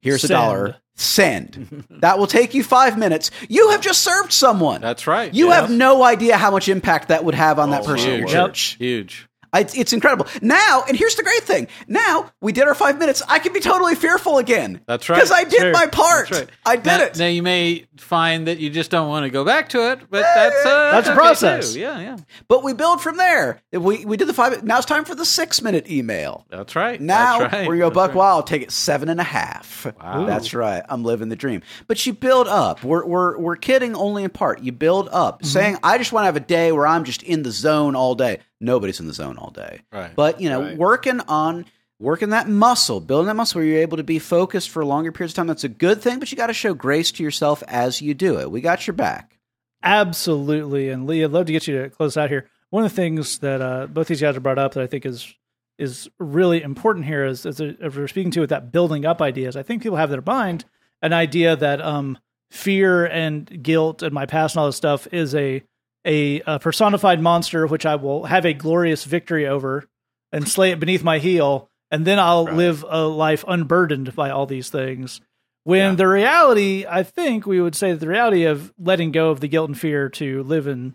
[0.00, 0.76] Here's a dollar.
[0.94, 1.84] Send.
[1.90, 3.30] that will take you five minutes.
[3.48, 4.80] You have just served someone.
[4.80, 5.32] That's right.
[5.32, 5.60] you Yeah.
[5.62, 8.32] have no idea how much impact that would have on that Oh, person your huge.
[8.32, 8.46] Yep.
[8.48, 8.76] church.
[8.78, 9.28] Huge.
[9.52, 10.26] I- It's, it's incredible.
[10.40, 11.68] Now, and here's the great thing.
[11.86, 13.22] Now we did our five minutes.
[13.28, 14.80] I can be totally fearful again.
[14.86, 15.16] That's right.
[15.16, 15.72] Because I did Sure.
[15.72, 16.28] my part.
[16.30, 16.50] That's right.
[16.66, 17.18] I did now, it.
[17.18, 20.22] Now you may find that you just don't want to go back to it, but
[20.22, 21.74] that's uh, That's a process.
[21.74, 21.80] too.
[21.80, 22.16] Yeah, yeah.
[22.48, 23.60] But we build from there.
[23.72, 24.62] We we did the five.
[24.64, 26.46] Now it's time for the six minute email.
[26.50, 27.00] That's right.
[27.00, 27.66] Now that's right.
[27.68, 28.16] we're gonna go That's buck right.
[28.16, 28.46] wild.
[28.46, 29.86] Take it seven and a half.
[30.00, 30.24] Wow.
[30.26, 30.82] That's right.
[30.88, 31.62] I'm living the dream.
[31.86, 32.82] But you build up.
[32.82, 34.60] We're we're we're kidding only in part.
[34.62, 35.46] You build up, Mm-hmm.
[35.46, 38.14] saying I just want to have a day where I'm just in the zone all
[38.14, 38.40] day.
[38.62, 39.80] Nobody's in the zone all day.
[39.92, 40.14] Right.
[40.16, 40.78] But you know, Right.
[40.78, 41.66] working on
[41.98, 45.32] working that muscle, building that muscle where you're able to be focused for longer periods
[45.32, 45.46] of time.
[45.46, 46.18] That's a good thing.
[46.18, 48.50] But you got to show grace to yourself as you do it.
[48.50, 49.38] We got your back.
[49.82, 50.88] Absolutely.
[50.88, 52.48] And Lee, I'd love to get you to close out here.
[52.70, 55.04] One of the things that uh, both these guys have brought up that I think
[55.06, 55.34] is
[55.78, 59.20] is really important here is, is that if we're speaking to with that building up
[59.22, 59.56] ideas.
[59.56, 60.64] I think people have in their mind
[61.00, 62.18] an idea that um,
[62.50, 65.62] fear and guilt and my past and all this stuff is a,
[66.06, 69.84] a a personified monster which I will have a glorious victory over
[70.32, 72.56] and slay it beneath my heel, and then I'll Right.
[72.56, 75.20] live a life unburdened by all these things.
[75.64, 75.94] When Yeah.
[75.96, 79.46] the reality, I think we would say that the reality of letting go of the
[79.48, 80.94] guilt and fear to live in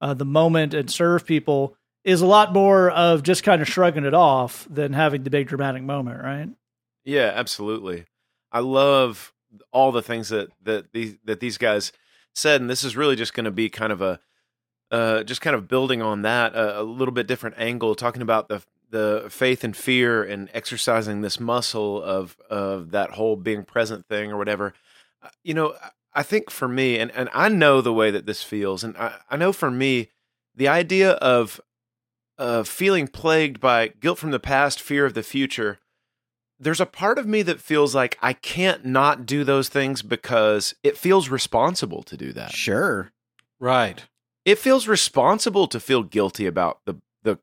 [0.00, 4.04] uh, the moment and serve people is a lot more of just kind of shrugging
[4.04, 6.48] it off than having the big dramatic moment, right?
[7.04, 8.04] Yeah, absolutely.
[8.50, 9.32] I love
[9.72, 11.92] all the things that that these that these guys
[12.34, 14.18] said, and this is really just going to be kind of a
[14.90, 18.48] uh, just kind of building on that a, a little bit different angle, talking about
[18.48, 24.06] the the faith and fear and exercising this muscle of of that whole being present
[24.06, 24.72] thing or whatever.
[25.22, 28.26] Uh, You know, I- I think for me, and and I know the way that
[28.26, 30.08] this feels, and I, I know for me,
[30.54, 31.60] the idea of
[32.38, 35.78] of feeling plagued by guilt from the past, fear of the future
[36.60, 40.74] there's a part of me that feels like I can't not do those things because
[40.82, 42.50] it feels responsible to do that.
[42.50, 43.12] Sure.
[43.60, 44.06] Right.
[44.48, 47.38] It feels responsible to feel guilty about the the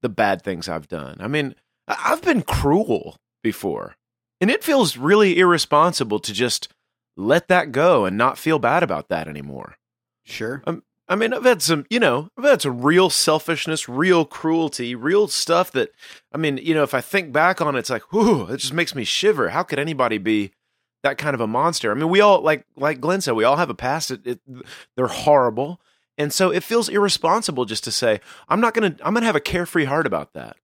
[0.00, 1.18] the bad things I've done.
[1.20, 1.54] I mean,
[1.86, 3.96] I've been cruel before.
[4.40, 6.68] And it feels really irresponsible to just
[7.16, 9.76] let that go and not feel bad about that anymore.
[10.24, 10.62] Sure.
[10.66, 14.94] Um, I mean, I've had some, you know, I've had some real selfishness, real cruelty,
[14.94, 15.90] real stuff that,
[16.32, 18.72] I mean, you know, if I think back on it, it's like, whew, it just
[18.72, 19.48] makes me shiver.
[19.48, 20.52] How could anybody be
[21.02, 21.90] that kind of a monster?
[21.90, 24.12] I mean, we all, like, like Glenn said, we all have a past.
[24.12, 24.40] It, it,
[24.96, 25.80] they're horrible.
[26.18, 29.26] And so it feels irresponsible just to say, I'm not going to, I'm going to
[29.26, 30.56] have a carefree heart about that.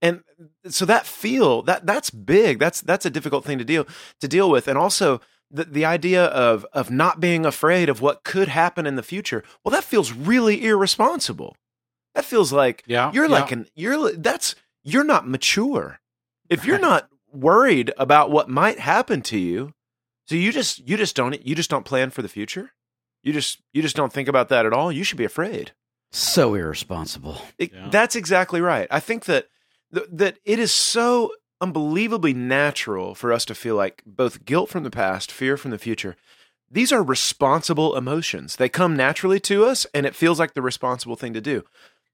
[0.00, 0.22] And
[0.68, 2.60] so that feel that that's big.
[2.60, 3.86] That's, that's a difficult thing to deal,
[4.20, 4.68] to deal with.
[4.68, 8.96] And also, the, the idea of of not being afraid of what could happen in
[8.96, 11.56] the future well that feels really irresponsible
[12.14, 13.30] that feels like Yeah, you're yeah.
[13.30, 14.54] like an you're that's
[14.84, 16.00] you're not mature
[16.50, 19.72] if you're not worried about what might happen to you
[20.26, 22.72] so you just you just don't you just don't plan for the future
[23.28, 25.72] you just you just don't think about that at all you should be afraid
[26.10, 27.36] So irresponsible.
[27.58, 27.88] it- Yeah.
[27.90, 28.88] That's exactly right.
[28.90, 29.44] I think that
[29.94, 34.84] th- that it is so unbelievably natural for us to feel like both guilt from
[34.84, 36.14] the past, fear from the future.
[36.70, 38.56] These are responsible emotions.
[38.56, 41.64] They come naturally to us, and it feels like the responsible thing to do.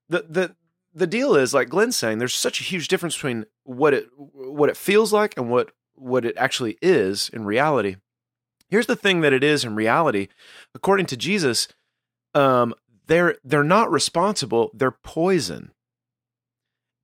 [0.09, 0.57] the the
[0.97, 4.71] The deal is, like Glenn's saying, there's such a huge difference between what it what
[4.71, 7.97] it feels like and what what it actually is in reality.
[8.69, 10.29] Here's the thing that it is in reality,
[10.75, 11.69] according to Jesus.
[12.35, 12.75] Um,
[13.07, 15.73] they're they're not responsible they're poison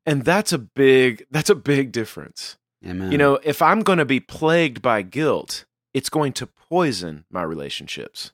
[0.07, 2.57] and that's a big that's a big difference
[2.87, 3.13] Amen.
[3.13, 7.43] you know if i'm going to be plagued by guilt it's going to poison my
[7.43, 8.33] relationships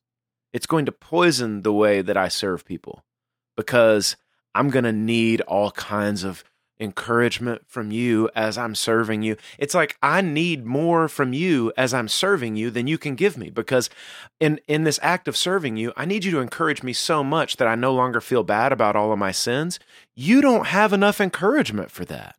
[0.52, 3.04] it's going to poison the way that i serve people
[3.56, 4.16] because
[4.54, 6.44] i'm going to need all kinds of
[6.78, 11.94] encouragement from you as i'm serving you it's like i need more from you as
[11.94, 13.88] i'm serving you than you can give me because
[14.40, 17.56] in in this act of serving you i need you to encourage me so much
[17.56, 19.78] that i no longer feel bad about all of my sins
[20.14, 22.36] you don't have enough encouragement for that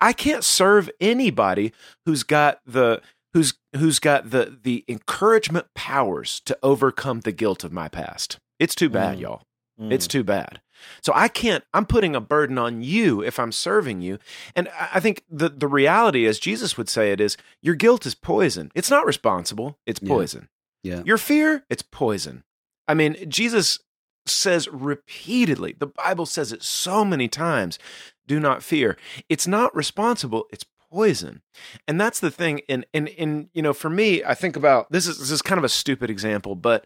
[0.00, 1.72] I can't serve anybody
[2.06, 3.02] who's got the
[3.34, 8.38] who's who's got the the encouragement powers to overcome the guilt of my past.
[8.60, 9.20] It's too bad, Mm.
[9.20, 9.42] y'all.
[9.80, 9.92] Mm.
[9.92, 10.60] It's too bad.
[11.02, 11.64] So I can't.
[11.74, 14.18] I'm putting a burden on you if I'm serving you.
[14.56, 18.14] And I think the the reality, as Jesus would say it, is your guilt is
[18.14, 18.70] poison.
[18.74, 19.78] It's not responsible.
[19.86, 20.08] It's Yeah.
[20.08, 20.48] poison.
[20.82, 21.02] Yeah.
[21.04, 22.44] Your fear, it's poison.
[22.86, 23.80] I mean, Jesus
[24.26, 25.74] says repeatedly.
[25.78, 27.78] The Bible says it so many times.
[28.26, 28.96] Do not fear.
[29.28, 30.44] It's not responsible.
[30.50, 31.42] It's poison.
[31.86, 32.60] And that's the thing.
[32.68, 35.58] And and and you know, for me, I think about this is this is kind
[35.58, 36.84] of a stupid example, but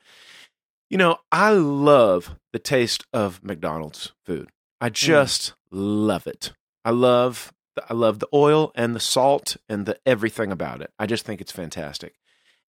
[0.92, 4.50] you know, I love the taste of McDonald's food.
[4.78, 4.92] I mm.
[4.92, 6.52] just love it.
[6.84, 7.50] I love
[7.88, 10.90] I love the oil and the salt and the everything about it.
[10.98, 12.12] I just think it's fantastic.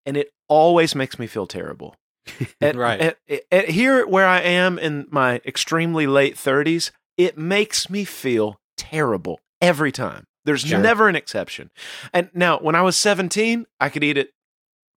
[0.06, 1.96] And it always makes me feel terrible.
[2.62, 3.02] At, Right.
[3.02, 8.06] at- at- at here where I am in my extremely late 30s, it makes me
[8.06, 10.24] feel terrible every time.
[10.46, 10.80] There's Sure.
[10.80, 11.70] never an exception.
[12.14, 14.30] And now, when I was 17, I could eat it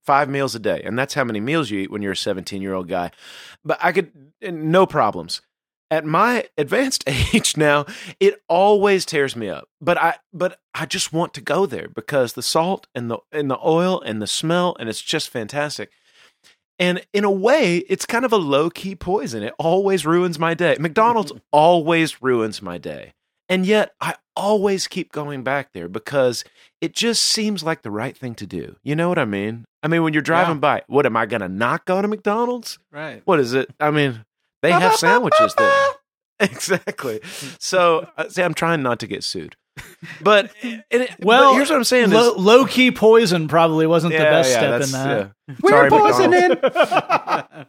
[0.06, 0.80] five meals a day.
[0.84, 3.10] And that's how many meals you eat when you're a 17 year old guy.
[3.64, 5.42] But I could, no problems.
[5.90, 7.04] At my advanced
[7.34, 7.86] age now,
[8.18, 9.68] it always tears me up.
[9.80, 13.50] But I, but I just want to go there because the salt and the and
[13.50, 15.90] the oil and the smell and it's just fantastic.
[16.78, 19.42] And in a way, it's kind of a low key poison.
[19.42, 20.76] It always ruins my day.
[20.78, 23.14] McDonald's always ruins my day.
[23.48, 26.44] And yet I always keep going back there because
[26.80, 28.76] it just seems like the right thing to do.
[28.82, 29.64] You know what I mean?
[29.82, 32.78] I mean, when you're driving by, what am I going to not go to McDonald's?
[32.92, 33.22] Right.
[33.24, 33.70] What is it?
[33.80, 34.24] I mean,
[34.62, 35.72] they have sandwiches there.
[36.38, 37.20] Exactly.
[37.58, 39.56] So, uh, see, I'm trying not to get sued.
[40.20, 43.86] But, and it, Well, but here's what I'm saying Low, is, low key poison probably
[43.86, 45.32] wasn't the best yeah, step in that.
[45.48, 45.54] yeah.
[45.62, 46.58] We're Sorry, poisoning.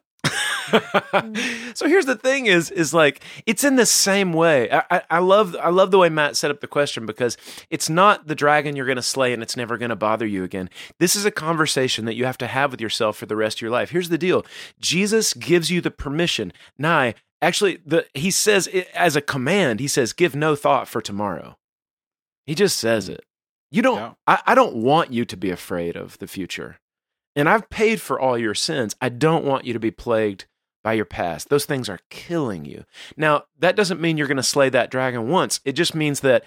[1.73, 4.69] so here's the thing is is like it's in the same way.
[4.71, 7.37] I, I, I love i love the way matt set up the question because
[7.69, 10.43] it's not the dragon you're going to slay and it's never going to bother you
[10.43, 10.69] again.
[10.99, 13.61] This is a conversation that you have to have with yourself for the rest of
[13.61, 13.91] your life.
[13.91, 14.45] Here's the deal.
[14.79, 16.51] Jesus gives you the permission.
[16.77, 19.79] Nigh, actually the he says it as a command.
[19.79, 21.57] He says give no thought for tomorrow.
[22.45, 23.13] He just says mm.
[23.13, 23.25] it.
[23.71, 24.13] You don't Yeah.
[24.25, 26.77] I, I don't want you to be afraid of the future.
[27.35, 28.95] And I've paid for all your sins.
[28.99, 30.45] I don't want you to be plagued
[30.87, 31.49] by your past.
[31.49, 32.85] Those things are killing you.
[33.17, 35.59] Now, that doesn't mean you're going to slay that dragon once.
[35.65, 36.45] It just means that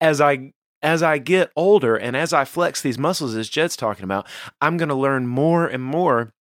[0.00, 4.04] as I as I get older and as I flex these muscles as Jed's talking
[4.04, 4.26] about,
[4.62, 6.32] I'm going to learn more and more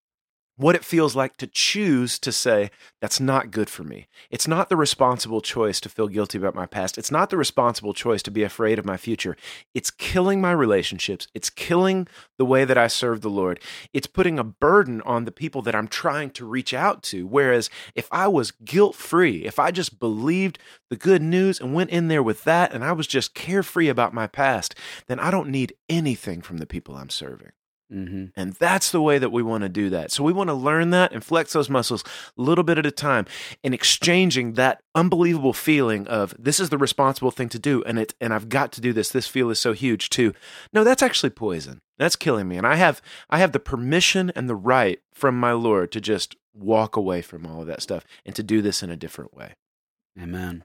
[0.62, 2.70] what it feels like to choose to say,
[3.02, 4.08] that's not good for me.
[4.30, 7.00] It's not the responsible choice to feel guilty about my past.
[7.00, 9.36] It's not the responsible choice to be afraid of my future.
[9.74, 11.28] It's killing my relationships.
[11.34, 12.08] It's killing
[12.38, 13.60] the way that I serve the Lord.
[13.92, 17.26] It's putting a burden on the people that I'm trying to reach out to.
[17.26, 20.60] Whereas if I was guilt free, if I just believed
[20.92, 24.14] the good news and went in there with that and I was just carefree about
[24.14, 24.76] my past,
[25.08, 27.52] then I don't need anything from the people I'm serving.
[27.92, 30.12] Hmm And that's the way that we want to do that.
[30.12, 32.04] So we want to learn that and flex those muscles
[32.38, 33.26] a little bit at a time
[33.64, 38.14] and exchanging that unbelievable feeling of this is the responsible thing to do and it
[38.22, 39.10] and I've got to do this.
[39.10, 40.34] This feel is so huge too.
[40.72, 41.82] No, that's actually poison.
[41.98, 42.58] That's killing me.
[42.58, 46.36] And I have I have the permission and the right from my Lord to just
[46.54, 49.54] walk away from all of that stuff and to do this in a different way.
[50.20, 50.64] Amen.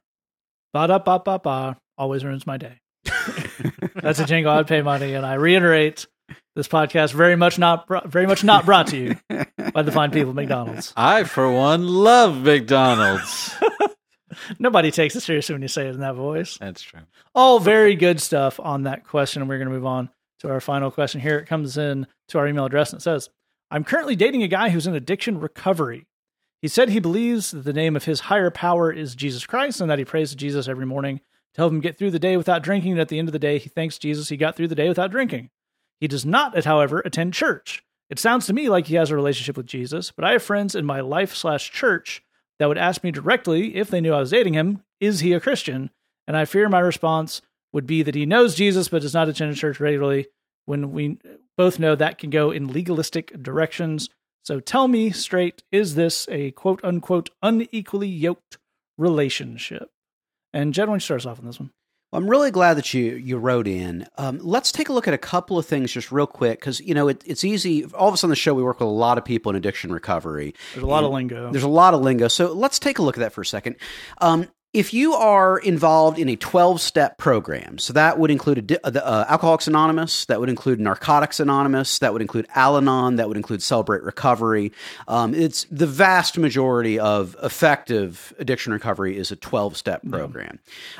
[0.72, 2.78] Ba da ba ba ba always ruins my day.
[3.94, 6.06] That's a jingle I'd pay money, and I reiterate,
[6.54, 9.16] this podcast very much not very much not brought to you
[9.72, 10.92] by the fine people McDonald's.
[10.96, 13.54] I, for one, love McDonald's.
[14.58, 16.58] Nobody takes it seriously when you say it in that voice.
[16.58, 17.00] That's true.
[17.34, 19.46] All very good stuff on that question.
[19.48, 20.10] We're going to move on
[20.40, 21.38] to our final question here.
[21.38, 23.28] It comes in to our email address and it says,
[23.70, 26.06] I'm currently dating a guy who's in addiction recovery.
[26.62, 29.90] He said he believes that the name of his higher power is Jesus Christ and
[29.90, 31.20] that he prays to Jesus every morning
[31.54, 32.92] to help him get through the day without drinking.
[32.92, 34.88] And at the end of the day, he thanks Jesus he got through the day
[34.88, 35.50] without drinking.
[36.00, 37.82] He does not, however, attend church.
[38.08, 40.74] It sounds to me like he has a relationship with Jesus, but I have friends
[40.74, 42.22] in my life slash church
[42.58, 45.40] that would ask me directly if they knew I was dating him, is he a
[45.40, 45.90] Christian?
[46.26, 47.42] And I fear my response
[47.72, 50.28] would be that he knows Jesus but does not attend church regularly
[50.64, 51.18] when we
[51.56, 54.08] both know that can go in legalistic directions.
[54.42, 58.58] So tell me straight, is this a quote unquote unequally yoked
[58.96, 59.90] relationship?
[60.52, 61.70] And Jed, why don't you start us off on this one?
[62.16, 64.06] Well, I'm really glad that you you wrote in.
[64.16, 66.94] Um, let's take a look at a couple of things just real quick because you
[66.94, 67.84] know it, it's easy.
[67.84, 69.92] All of us on the show, we work with a lot of people in addiction
[69.92, 70.54] recovery.
[70.72, 71.52] There's a lot of lingo.
[71.52, 73.76] There's a lot of lingo, so let's take a look at that for a second.
[74.22, 78.86] Um, if you are involved in a 12 step program, so that would include a,
[78.86, 83.16] uh, the, uh, Alcoholics Anonymous, that would include Narcotics Anonymous, that would include Al Anon,
[83.16, 84.72] that would include Celebrate Recovery.
[85.08, 90.58] Um, it's the vast majority of effective addiction recovery is a 12 step program.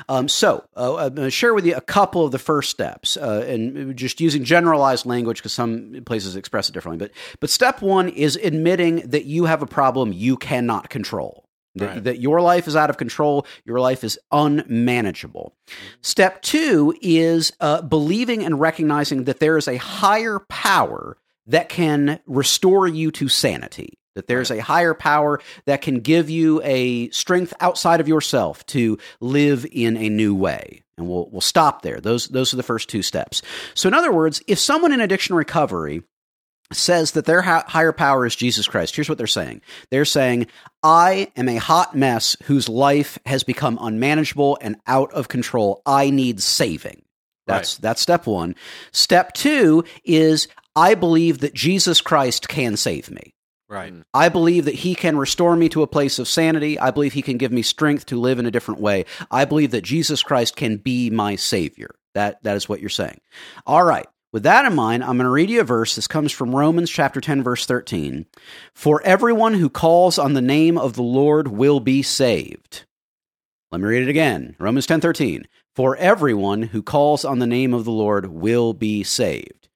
[0.09, 3.15] Um, so uh, I'm going to share with you a couple of the first steps
[3.15, 6.97] uh, and just using generalized language because some places express it differently.
[6.97, 11.46] But, but step one is admitting that you have a problem you cannot control.
[11.77, 12.03] That, Right.
[12.03, 15.53] that your life is out of control, your life is unmanageable.
[16.01, 22.19] Step two is uh, believing and recognizing that there is a higher power that can
[22.25, 23.97] restore you to sanity.
[24.15, 28.97] That there's a higher power that can give you a strength outside of yourself to
[29.21, 30.81] live in a new way.
[30.97, 32.01] And we'll we'll stop there.
[32.01, 33.43] Those those are the first two steps.
[33.75, 36.01] So in other words, if someone in addiction recovery
[36.71, 38.95] says that their ha- higher power is Jesus Christ.
[38.95, 39.61] Here's what they're saying.
[39.89, 40.47] They're saying,
[40.83, 45.81] I am a hot mess whose life has become unmanageable and out of control.
[45.85, 47.03] I need saving.
[47.47, 48.55] That's that's step 1.
[48.91, 53.33] Step 2 is I believe that Jesus Christ can save me.
[53.69, 53.91] Right.
[53.91, 54.01] Hmm.
[54.13, 56.79] I believe that he can restore me to a place of sanity.
[56.79, 59.05] I believe he can give me strength to live in a different way.
[59.31, 61.95] I believe that Jesus Christ can be my savior.
[62.13, 63.19] That that is what you're saying.
[63.65, 64.07] All right.
[64.33, 65.95] With that in mind, I'm going to read you a verse.
[65.95, 68.25] This comes from Romans chapter 10 verse 13.
[68.73, 72.85] For everyone who calls on the name of the Lord will be saved.
[73.71, 74.55] Let me read it again.
[74.59, 75.45] Romans 10:13.
[75.75, 79.69] For everyone who calls on the name of the Lord will be saved.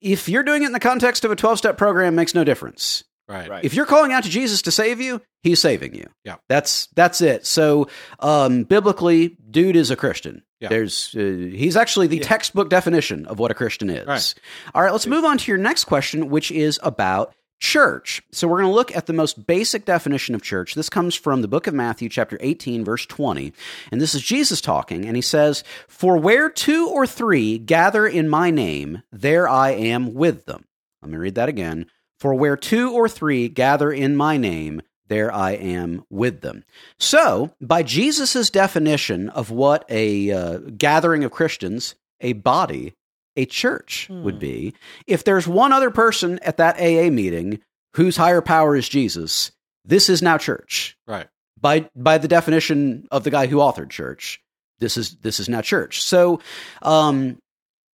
[0.00, 3.04] If you're doing it in the context of a 12-step program it makes no difference.
[3.28, 3.50] Right.
[3.50, 3.64] Right.
[3.64, 6.08] If you're calling out to Jesus to save you, he's saving you.
[6.24, 6.36] Yeah.
[6.48, 7.44] That's that's it.
[7.44, 7.88] So,
[8.20, 10.42] um, biblically, dude is a Christian.
[10.60, 10.68] Yeah.
[10.68, 14.06] There's uh, he's actually the textbook definition of what a Christian is.
[14.06, 14.34] Right.
[14.74, 18.20] All right, let's move on to your next question, which is about church.
[18.32, 20.74] So we're going to look at the most basic definition of church.
[20.74, 23.54] This comes from the book of Matthew, chapter 18, verse 20.
[23.90, 28.28] And this is Jesus talking, and he says, For where two or three gather in
[28.28, 30.66] my name, there I am with them.
[31.00, 31.86] Let me read that again.
[32.20, 36.64] For where two or three gather in my name, there I am with them.
[36.98, 42.94] So, by Jesus' definition of what a uh, gathering of Christians, a body,
[43.36, 44.74] a church would be,
[45.06, 47.60] if there's one other person at that AA meeting
[47.94, 49.52] whose higher power is Jesus,
[49.84, 50.96] this is now church.
[51.06, 51.28] Right.
[51.60, 54.40] By by the definition of the guy who authored church,
[54.78, 56.02] this is this is now church.
[56.02, 56.40] So,
[56.82, 57.38] um,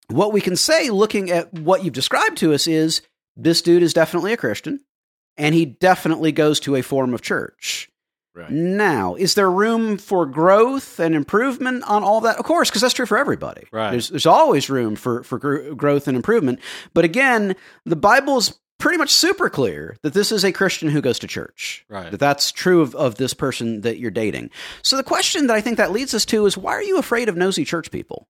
[0.08, 3.02] what we can say, looking at what you've described to us, is
[3.36, 4.80] this dude is definitely a Christian,
[5.36, 7.88] and he definitely goes to a form of church.
[8.34, 8.50] Right.
[8.50, 12.38] Now, is there room for growth and improvement on all that?
[12.38, 13.66] Of course, because that's true for everybody.
[13.70, 13.90] Right.
[13.90, 16.60] There's there's always room for for gr- growth and improvement.
[16.94, 17.54] But again,
[17.84, 21.84] the Bible's pretty much super clear that this is a Christian who goes to church.
[21.90, 22.10] Right.
[22.10, 24.50] That that's true of, of this person that you're dating.
[24.82, 27.28] So the question that I think that leads us to is why are you afraid
[27.28, 28.26] of nosy church people?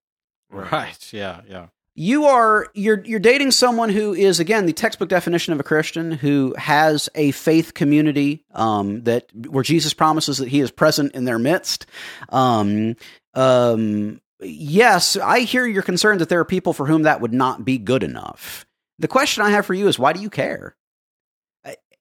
[0.51, 0.97] Right.
[1.13, 1.41] Yeah.
[1.47, 1.67] Yeah.
[1.95, 6.11] You are you're you're dating someone who is again the textbook definition of a Christian
[6.11, 11.25] who has a faith community um, that where Jesus promises that He is present in
[11.25, 11.85] their midst.
[12.29, 12.95] Um,
[13.35, 17.63] um, yes, I hear your concern that there are people for whom that would not
[17.63, 18.65] be good enough.
[18.97, 20.75] The question I have for you is why do you care?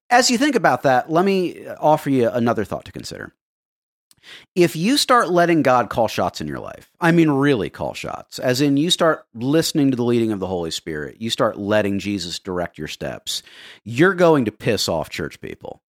[0.09, 3.32] As you think about that, let me offer you another thought to consider
[4.54, 8.38] if you start letting God call shots in your life, I mean, really call shots,
[8.38, 11.98] as in you start listening to the leading of the Holy Spirit, you start letting
[11.98, 13.42] Jesus direct your steps,
[13.84, 15.82] you're going to piss off church people.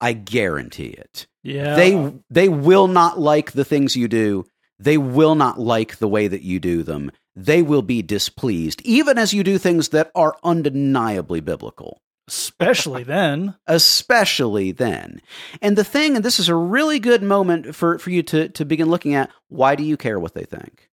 [0.00, 1.26] I guarantee it.
[1.42, 1.76] Yeah.
[1.76, 4.46] They they will not like the things you do.
[4.78, 7.12] They will not like the way that you do them.
[7.36, 13.54] They will be displeased, even as you do things that are undeniably biblical Especially then.
[13.66, 15.20] especially then.
[15.60, 18.64] And the thing, and this is a really good moment for, for you to, to
[18.64, 20.88] begin looking at why do you care what they think?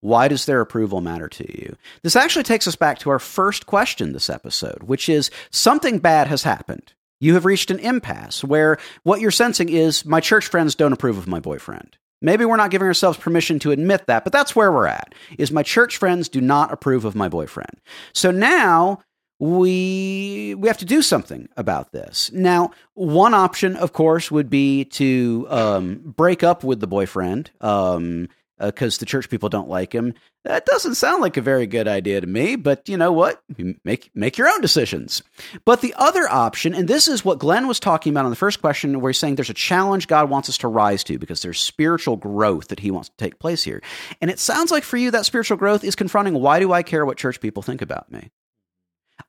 [0.00, 1.76] Why does their approval matter to you?
[2.02, 6.26] This actually takes us back to our first question this episode, which is something bad
[6.28, 6.94] has happened.
[7.20, 11.18] You have reached an impasse where what you're sensing is my church friends don't approve
[11.18, 11.98] of my boyfriend.
[12.22, 15.14] Maybe we're not giving ourselves permission to admit that, but that's where we're at.
[15.38, 17.80] Is my church friends do not approve of my boyfriend.
[18.14, 19.00] So now
[19.40, 22.30] we we have to do something about this.
[22.32, 28.98] Now, one option, of course, would be to um, break up with the boyfriend because
[28.98, 30.12] the church people don't like him.
[30.44, 32.56] That doesn't sound like a very good idea to me.
[32.56, 33.42] But you know what?
[33.82, 35.22] Make make your own decisions.
[35.64, 38.60] But the other option, and this is what Glenn was talking about on the first
[38.60, 41.58] question, where he's saying there's a challenge God wants us to rise to because there's
[41.60, 43.82] spiritual growth that He wants to take place here.
[44.20, 47.06] And it sounds like for you that spiritual growth is confronting why do I care
[47.06, 48.30] what church people think about me?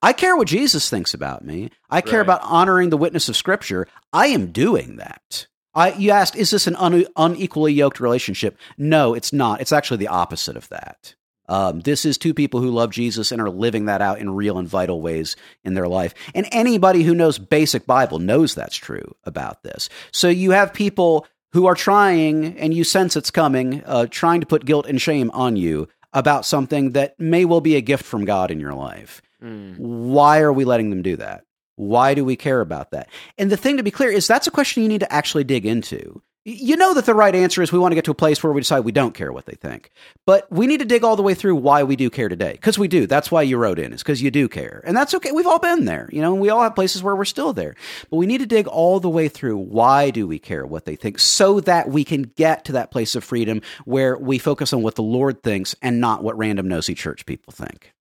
[0.02, 1.70] I care what Jesus thinks about me.
[1.89, 2.26] I care Right.
[2.26, 3.88] about honoring the witness of Scripture.
[4.12, 5.47] I am doing that.
[5.74, 8.58] I, you asked, is this an un, unequally yoked relationship?
[8.78, 9.62] No, it's not.
[9.62, 11.16] It's actually the opposite of that.
[11.47, 14.58] Um, this is two people who love Jesus and are living that out in real
[14.58, 16.14] and vital ways in their life.
[16.34, 19.89] And anybody who knows basic Bible knows that's true about this.
[20.12, 24.47] So you have people who are trying, and you sense it's coming, uh, trying to
[24.47, 28.24] put guilt and shame on you about something that may well be a gift from
[28.26, 29.22] God in your life.
[29.43, 29.77] Mm.
[29.77, 31.43] Why are we letting them do that?
[31.75, 33.09] Why do we care about that?
[33.37, 35.65] And the thing to be clear is that's a question you need to actually dig
[35.65, 36.21] into.
[36.43, 38.51] You know that the right answer is we want to get to a place where
[38.51, 39.91] we decide we don't care what they think.
[40.25, 42.53] But we need to dig all the way through why we do care today.
[42.53, 43.05] Because we do.
[43.05, 44.81] That's why you wrote in, is because you do care.
[44.83, 45.31] And that's okay.
[45.31, 47.75] We've all been there, you know, and we all have places where we're still there.
[48.09, 50.95] But we need to dig all the way through why do we care what they
[50.95, 54.81] think so that we can get to that place of freedom where we focus on
[54.81, 57.93] what the Lord thinks and not what random nosy church people think.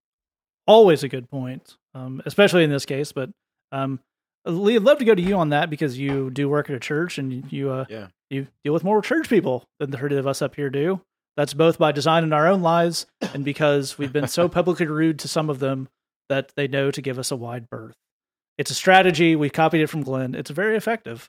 [0.70, 3.12] Always a good point, um, especially in this case.
[3.12, 3.30] But
[3.72, 4.00] um,
[4.46, 6.80] Lee, I'd love to go to you on that because you do work at a
[6.80, 8.06] church and you uh, Yeah.
[8.30, 11.00] you deal with more church people than the herd of us up here do.
[11.36, 15.18] That's both by design in our own lives and because we've been so publicly rude
[15.20, 15.88] to some of them
[16.28, 17.96] that they know to give us a wide berth.
[18.56, 19.36] It's a strategy.
[19.36, 20.34] We copied it from Glenn.
[20.34, 21.28] It's very effective.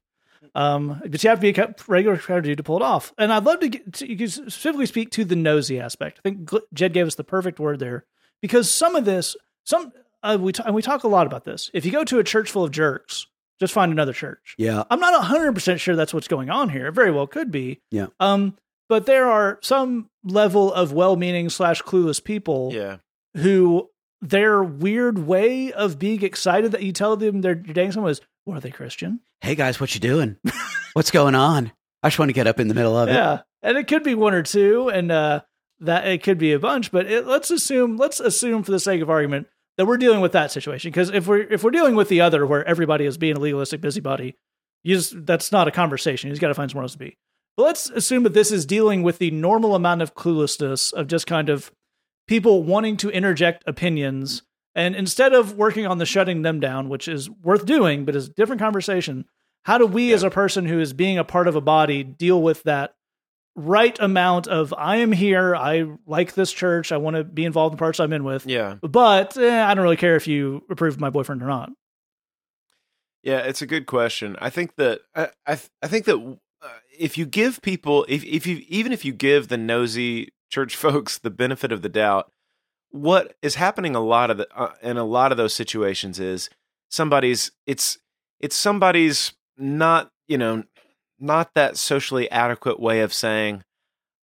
[0.55, 3.13] Um, but you have to be a regular strategy to pull it off.
[3.17, 6.19] And I'd love to, get to you specifically speak to the nosy aspect.
[6.19, 8.05] I think Jed gave us the perfect word there
[8.41, 9.35] because some of this,
[9.65, 9.91] some
[10.23, 11.69] uh, we t- and we talk a lot about this.
[11.73, 13.27] If you go to a church full of jerks,
[13.59, 14.55] just find another church.
[14.57, 14.83] Yeah.
[14.89, 16.87] I'm not 100% sure that's what's going on here.
[16.87, 17.79] It very well could be.
[17.91, 18.07] Yeah.
[18.19, 18.57] Um,
[18.89, 22.97] but there are some level of well-meaning slash clueless people Yeah.
[23.37, 23.89] who
[24.21, 28.21] their weird way of being excited that you tell them they're you're dating someone is,
[28.45, 29.19] well, are they Christian?
[29.41, 30.37] Hey guys, what you doing?
[30.93, 31.71] What's going on?
[32.03, 33.13] I just want to get up in the middle of it.
[33.13, 35.41] Yeah, and it could be one or two, and uh,
[35.81, 36.91] that it could be a bunch.
[36.91, 40.31] But it, let's assume, let's assume for the sake of argument that we're dealing with
[40.31, 40.91] that situation.
[40.91, 43.81] Because if we're if we're dealing with the other, where everybody is being a legalistic
[43.81, 44.35] busybody,
[44.83, 46.29] you just, that's not a conversation.
[46.29, 47.17] He's got to find somewhere else to be.
[47.57, 51.27] But let's assume that this is dealing with the normal amount of cluelessness of just
[51.27, 51.71] kind of
[52.27, 54.43] people wanting to interject opinions.
[54.73, 58.27] And instead of working on the shutting them down, which is worth doing, but is
[58.27, 59.25] a different conversation,
[59.63, 62.41] how do we as a person who is being a part of a body deal
[62.41, 62.95] with that
[63.55, 67.73] right amount of I am here, I like this church, I want to be involved
[67.73, 68.75] in parts I'm in with, Yeah.
[68.81, 71.69] but eh, I don't really care if you approve of my boyfriend or not.
[73.23, 74.35] Yeah, it's a good question.
[74.39, 76.15] I think that I I, I think that
[76.61, 80.75] uh, if you give people if if you even if you give the nosy church
[80.85, 82.31] folks the benefit of the doubt,
[82.89, 86.49] what is happening a lot of the uh, in a lot of those situations is
[86.89, 87.99] somebody's it's
[88.39, 90.63] it's somebody's not you know
[91.21, 93.63] not that socially adequate way of saying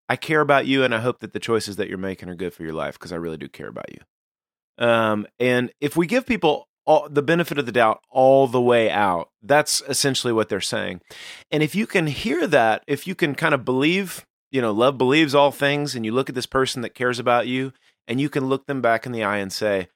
[0.09, 2.55] I care about you and I hope that the choices that you're making are good
[2.55, 4.85] for your life because I really do care about you.
[4.85, 8.91] Um, and if we give people all, the benefit of the doubt all the way
[8.91, 11.03] out, that's essentially what they're saying.
[11.51, 14.97] And if you can hear that, if you can kind of believe, you know, love
[14.97, 17.73] believes all things, and you look at this person that cares about you,
[18.07, 19.89] and you can look them back in the eye and say,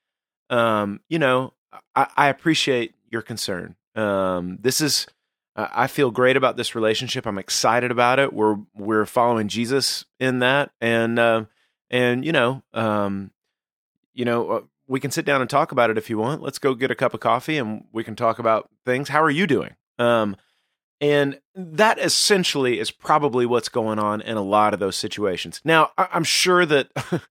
[0.50, 1.54] um, you know,
[1.96, 3.76] I, I appreciate your concern.
[3.94, 5.06] Um, this is,
[5.54, 7.26] I feel great about this relationship.
[7.26, 8.32] I'm excited about it.
[8.32, 11.44] We're we're following Jesus in that, and uh,
[11.90, 13.30] and you know, um,
[14.14, 16.42] you know, uh, we can sit down and talk about it if you want.
[16.42, 19.08] Let's go get a cup of coffee and we can talk about things.
[19.10, 19.74] How are you doing?
[19.98, 20.36] Um,
[21.00, 25.60] and that essentially is probably what's going on in a lot of those situations.
[25.64, 26.88] Now, I- I'm sure that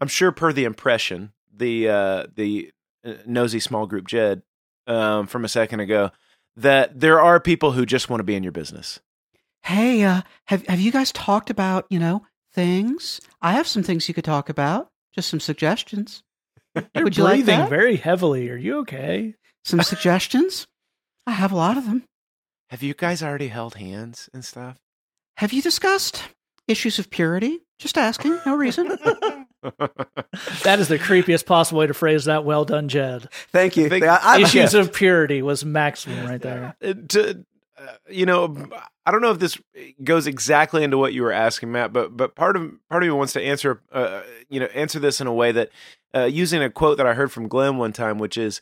[0.00, 2.70] I'm sure per the impression the uh, the
[3.04, 4.42] uh, nosy small group Jed
[4.86, 6.10] um, from a second ago
[6.56, 9.00] that there are people who just want to be in your business.
[9.62, 13.20] Hey, uh, have have you guys talked about you know things?
[13.40, 14.88] I have some things you could talk about.
[15.14, 16.22] Just some suggestions.
[16.74, 17.70] You're Would you breathing that?
[17.70, 18.50] very heavily.
[18.50, 19.34] Are you okay?
[19.64, 20.66] Some suggestions.
[21.26, 22.04] I have a lot of them.
[22.70, 24.76] Have you guys already held hands and stuff?
[25.38, 26.22] Have you discussed
[26.68, 27.60] issues of purity?
[27.78, 28.38] Just asking.
[28.44, 28.98] No reason.
[30.64, 32.44] That is the creepiest possible way to phrase that.
[32.44, 33.28] Well done, Jed.
[33.52, 33.88] Thank you.
[33.88, 36.74] Think- I- I- Issues of purity was maximum right there.
[37.08, 37.44] To
[37.76, 38.56] uh, you know
[39.04, 39.58] i don't know if this
[40.04, 43.12] goes exactly into what you were asking matt but but part of part of me
[43.12, 45.70] wants to answer uh, you know answer this in a way that
[46.14, 48.60] uh, using a quote that i heard from glenn one time which is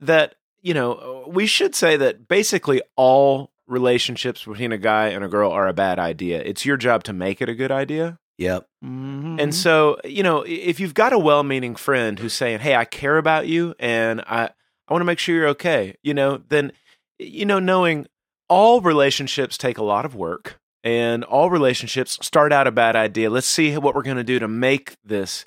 [0.00, 5.28] that you know we should say that basically all relationships between a guy and a
[5.28, 8.66] girl are a bad idea it's your job to make it a good idea Yep.
[8.84, 9.40] Mhm.
[9.40, 13.16] and so, you know, if you've got a well-meaning friend who's saying, "Hey, I care
[13.16, 14.50] about you and I
[14.88, 16.72] I want to make sure you're okay," you know, then
[17.18, 18.06] you know, knowing
[18.48, 23.30] all relationships take a lot of work and all relationships start out a bad idea.
[23.30, 25.46] Let's see what we're going to do to make this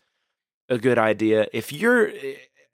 [0.69, 1.47] a good idea.
[1.53, 2.11] If you're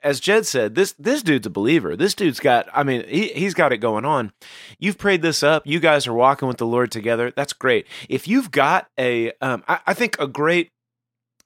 [0.04, 1.96] as Jed said, this this dude's a believer.
[1.96, 2.68] This dude's got.
[2.74, 4.32] I mean, he he's got it going on.
[4.78, 5.66] You've prayed this up.
[5.66, 7.32] You guys are walking with the Lord together.
[7.36, 7.88] That's great.
[8.10, 10.72] If you've got a, um, I, I think a great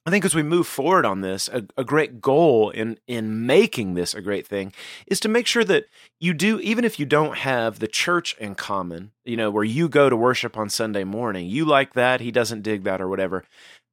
[0.08, 3.92] I think as we move forward on this, a, a, great goal in in making
[3.92, 4.72] this a great thing
[5.06, 5.84] is to make sure that
[6.18, 9.86] you do, even if you don't have the church in common, you know, where you
[9.86, 13.44] go to worship on Sunday morning, you like that, he doesn't dig that or whatever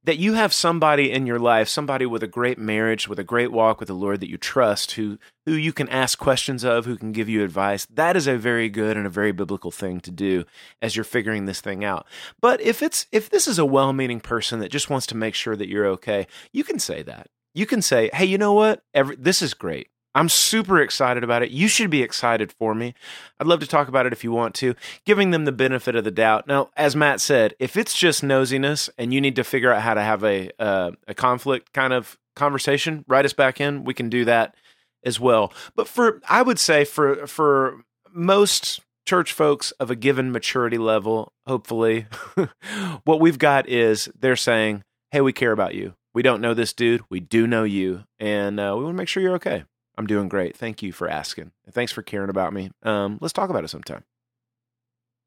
[0.05, 3.51] that you have somebody in your life, somebody with a great marriage, with a great
[3.51, 6.95] walk with the Lord that you trust, who who you can ask questions of, who
[6.95, 7.85] can give you advice.
[7.85, 10.45] That is a very good and a very biblical thing to do
[10.81, 12.07] as you're figuring this thing out.
[12.39, 15.55] But if it's if this is a well-meaning person that just wants to make sure
[15.55, 17.27] that you're okay, you can say that.
[17.53, 18.83] You can say, "Hey, you know what?
[18.93, 19.89] Every, this is great.
[20.15, 21.51] I'm super excited about it.
[21.51, 22.95] You should be excited for me.
[23.37, 24.73] I'd love to talk about it if you want to,
[25.05, 26.47] giving them the benefit of the doubt.
[26.47, 29.93] Now, as Matt said, if it's just nosiness and you need to figure out how
[29.93, 33.83] to have a uh, a conflict kind of conversation, write us back in.
[33.83, 34.55] We can do that
[35.03, 35.51] as well.
[35.75, 41.33] But for I would say for for most church folks of a given maturity level,
[41.45, 42.07] hopefully,
[43.03, 45.93] what we've got is they're saying, "Hey, we care about you.
[46.13, 47.01] We don't know this dude.
[47.09, 49.65] We do know you, and uh, we want to make sure you're okay."
[49.97, 50.57] I'm doing great.
[50.57, 51.51] Thank you for asking.
[51.71, 52.71] Thanks for caring about me.
[52.83, 54.03] Um, let's talk about it sometime.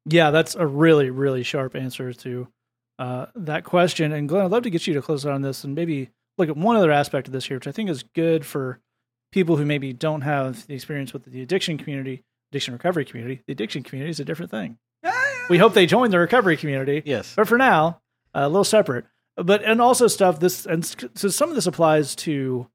[0.05, 2.47] Yeah, that's a really, really sharp answer to
[2.97, 4.11] uh, that question.
[4.11, 6.57] And Glenn, I'd love to get you to close on this and maybe look at
[6.57, 8.79] one other aspect of this here, which I think is good for
[9.31, 13.41] people who maybe don't have the experience with the addiction community, addiction recovery community.
[13.45, 14.77] The addiction community is a different thing.
[15.49, 17.01] We hope they join the recovery community.
[17.05, 17.33] Yes.
[17.35, 18.01] But for now,
[18.33, 19.05] a little separate.
[19.35, 22.67] But and also stuff this and so some of this applies to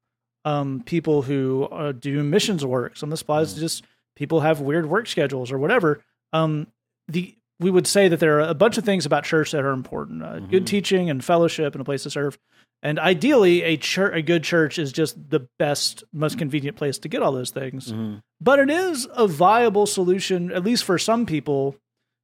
[0.45, 2.95] um, people who uh, do missions work.
[2.95, 3.83] Some of this applies to just
[4.15, 6.01] people have weird work schedules or whatever.
[6.31, 6.67] Um,
[7.07, 9.71] the we would say that there are a bunch of things about church that are
[9.71, 10.51] important: uh, mm-hmm.
[10.51, 12.37] good teaching and fellowship and a place to serve.
[12.83, 17.07] And ideally, a church, a good church, is just the best, most convenient place to
[17.07, 17.91] get all those things.
[17.91, 18.17] Mm-hmm.
[18.39, 21.77] But it is a viable solution, at least for some people,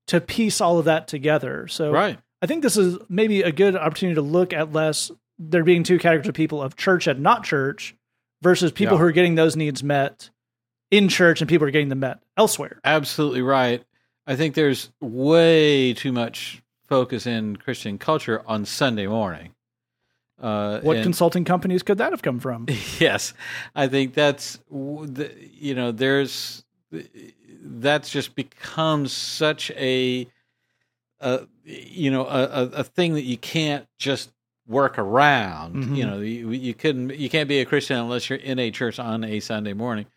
[0.08, 1.68] to piece all of that together.
[1.68, 2.20] So, right.
[2.44, 5.10] I think this is maybe a good opportunity to look at less
[5.40, 7.96] there being two categories of people of church and not church,
[8.42, 9.00] versus people yeah.
[9.00, 10.30] who are getting those needs met
[10.90, 12.80] in church and people are getting them met elsewhere.
[12.84, 13.84] Absolutely right.
[14.28, 19.56] I think there's way too much focus in Christian culture on Sunday morning.
[20.40, 22.66] Uh, what and, consulting companies could that have come from?
[23.00, 23.34] Yes,
[23.76, 26.64] I think that's you know there's
[27.64, 30.28] that's just becomes such a,
[31.20, 34.32] a you know a, a thing that you can't just
[34.72, 35.76] work around.
[35.76, 35.96] Mm-hmm.
[35.96, 38.98] You know, you, you couldn't you can't be a Christian unless you're in a church
[38.98, 40.08] on a Sunday morning.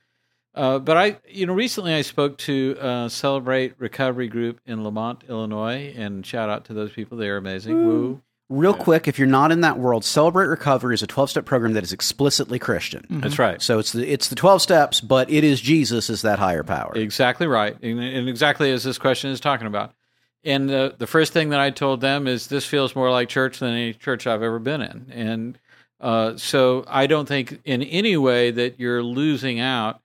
[0.54, 5.24] Uh, but I, you know, recently I spoke to uh, Celebrate Recovery Group in Lemont,
[5.28, 7.74] Illinois, and shout out to those people; they are amazing.
[7.74, 7.86] Woo.
[7.86, 8.22] Woo.
[8.50, 8.84] Real yeah.
[8.84, 11.82] quick, if you're not in that world, Celebrate Recovery is a 12 step program that
[11.82, 13.02] is explicitly Christian.
[13.02, 13.20] Mm-hmm.
[13.20, 13.60] That's right.
[13.60, 16.92] So it's the it's the 12 steps, but it is Jesus as that higher power.
[16.94, 19.94] Exactly right, and, and exactly as this question is talking about.
[20.44, 23.60] And uh, the first thing that I told them is this feels more like church
[23.60, 25.06] than any church I've ever been in.
[25.10, 25.58] And
[26.00, 30.00] uh, so I don't think in any way that you're losing out.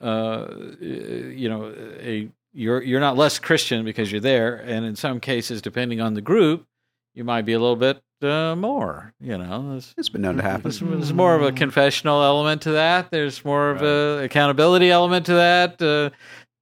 [0.00, 0.48] Uh,
[0.80, 5.62] you know, a you're you're not less Christian because you're there, and in some cases,
[5.62, 6.66] depending on the group,
[7.14, 9.12] you might be a little bit uh, more.
[9.20, 10.62] You know, it's been known to happen.
[10.62, 13.10] There's, there's, more of a confessional element to that.
[13.10, 13.86] There's more of right.
[13.86, 15.82] a accountability element to that.
[15.82, 16.10] Uh,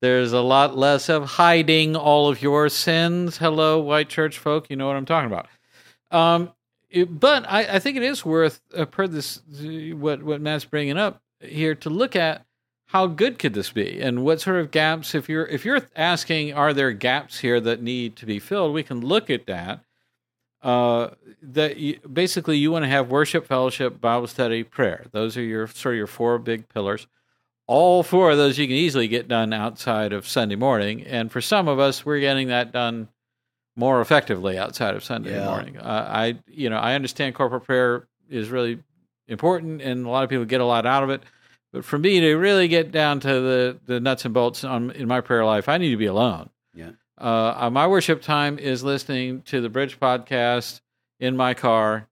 [0.02, 3.38] there's a lot less of hiding all of your sins.
[3.38, 4.68] Hello, white church folk.
[4.68, 5.46] You know what I'm talking about.
[6.10, 6.52] Um,
[6.90, 9.40] it, but I, I, think it is worth, uh, per this,
[9.94, 12.44] what what Matt's bringing up here, to look at
[12.86, 15.14] how good could this be, and what sort of gaps.
[15.14, 18.74] If you're if you're asking, are there gaps here that need to be filled?
[18.74, 19.84] We can look at that.
[20.62, 21.10] Uh,
[21.42, 25.06] that you, basically you want to have worship, fellowship, Bible study, prayer.
[25.12, 27.06] Those are your sort of your four big pillars
[27.66, 31.02] all four of those you can easily get done outside of Sunday morning.
[31.02, 33.08] And for some of us, we're getting that done
[33.76, 35.46] more effectively outside of Sunday yeah.
[35.46, 35.78] morning.
[35.78, 38.82] Uh, I, you know, I understand corporate prayer is really
[39.28, 41.22] important, and a lot of people get a lot out of it.
[41.72, 45.08] But for me to really get down to the, the nuts and bolts on, in
[45.08, 46.50] my prayer life, I need to be alone.
[46.74, 46.90] Yeah.
[47.16, 50.82] Uh, my worship time is listening to the Bridge podcast
[51.18, 52.08] in my car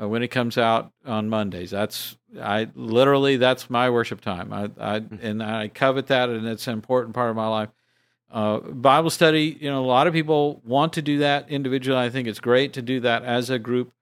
[0.00, 1.70] uh, when it comes out on Mondays.
[1.70, 4.52] That's I literally that's my worship time.
[4.52, 5.24] I, I mm-hmm.
[5.24, 7.68] and I covet that, and it's an important part of my life.
[8.30, 12.00] Uh, Bible study, you know, a lot of people want to do that individually.
[12.00, 13.92] I think it's great to do that as a group.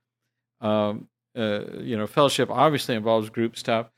[0.60, 3.90] Um, uh, you know, fellowship obviously involves group stuff,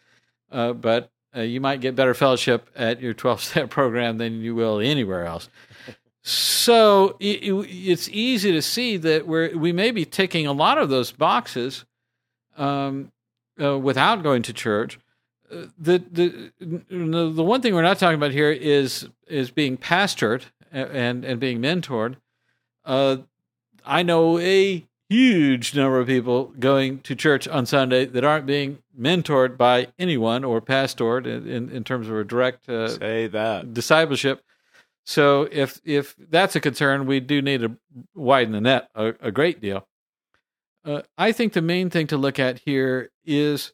[0.51, 4.55] uh, but uh, you might get better fellowship at your 12 step program than you
[4.55, 5.48] will anywhere else.
[6.23, 10.78] So it, it, it's easy to see that we're, we may be ticking a lot
[10.78, 11.85] of those boxes
[12.56, 13.12] um,
[13.60, 14.98] uh, without going to church.
[15.51, 19.76] uh, the the the the one thing we're not talking about here is is being
[19.76, 22.16] pastored and and being mentored.
[22.85, 23.18] Uh,
[23.85, 28.78] I know a huge number of people going to church on Sunday that aren't being
[28.98, 33.72] mentored by anyone or pastored in, in, in terms of a direct uh, Say that.
[33.74, 34.43] discipleship.
[35.05, 37.76] So if if that's a concern, we do need to
[38.14, 39.86] widen the net a, a great deal.
[40.85, 43.73] Uh, I think the main thing to look at here is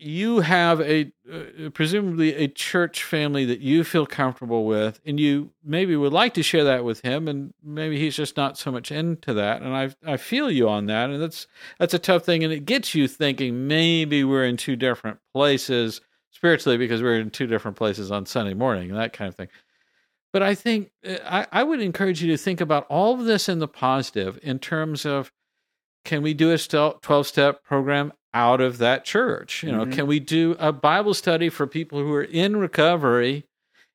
[0.00, 5.50] you have a uh, presumably a church family that you feel comfortable with and you
[5.62, 8.90] maybe would like to share that with him and maybe he's just not so much
[8.90, 11.46] into that and I I feel you on that and that's
[11.78, 16.00] that's a tough thing and it gets you thinking maybe we're in two different places
[16.30, 19.48] spiritually because we're in two different places on Sunday morning and that kind of thing.
[20.32, 23.48] But I think uh, I, I would encourage you to think about all of this
[23.48, 25.30] in the positive in terms of
[26.04, 29.62] can we do a 12 step program out of that church?
[29.62, 29.92] You know, Mhm.
[29.92, 33.44] can we do a Bible study for people who are in recovery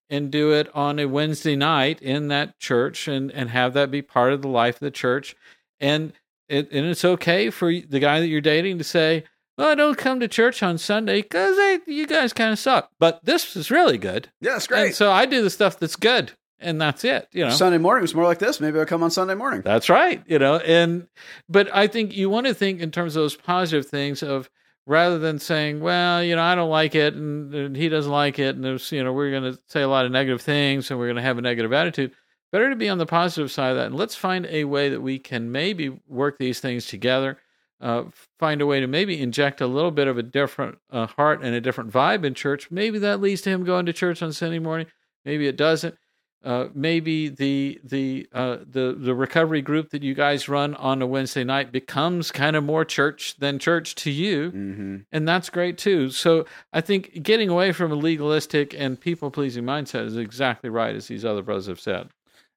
[0.09, 4.01] and do it on a Wednesday night in that church and, and have that be
[4.01, 5.35] part of the life of the church?
[5.79, 6.13] And
[6.47, 9.23] it, and it's okay for the guy that you're dating to say,
[9.57, 11.57] well, I don't come to church on Sunday because
[11.87, 12.91] you guys kind of suck.
[12.99, 14.29] But this is really good.
[14.41, 14.85] Yeah, it's great.
[14.87, 17.27] And so I do the stuff that's good, and that's it.
[17.31, 18.59] You know, Sunday morning was more like this.
[18.59, 19.61] Maybe I'll come on Sunday morning.
[19.61, 20.23] that's right.
[20.27, 21.07] You know, and
[21.49, 24.49] but I think you want to think in terms of those positive things of
[24.87, 28.37] rather than saying, well, you know, I don't like it, and, and he doesn't like
[28.39, 30.99] it, and there's, you know, we're going to say a lot of negative things, and
[30.99, 32.11] we're going to have a negative attitude.
[32.51, 35.01] Better to be on the positive side of that, and let's find a way that
[35.01, 37.37] we can maybe work these things together.
[37.81, 38.05] Uh,
[38.39, 41.53] find a way to maybe inject a little bit of a different uh, heart and
[41.53, 42.71] a different vibe in church.
[42.71, 44.87] Maybe that leads to him going to church on Sunday morning.
[45.25, 45.97] Maybe it doesn't.
[46.45, 51.07] Uh, maybe the the uh, the the recovery group that you guys run on a
[51.07, 54.97] Wednesday night becomes kind of more church than church to you, Mm-hmm.
[55.11, 56.11] and that's great too.
[56.11, 60.95] So I think getting away from a legalistic and people pleasing mindset is exactly right,
[60.95, 62.09] as these other brothers have said.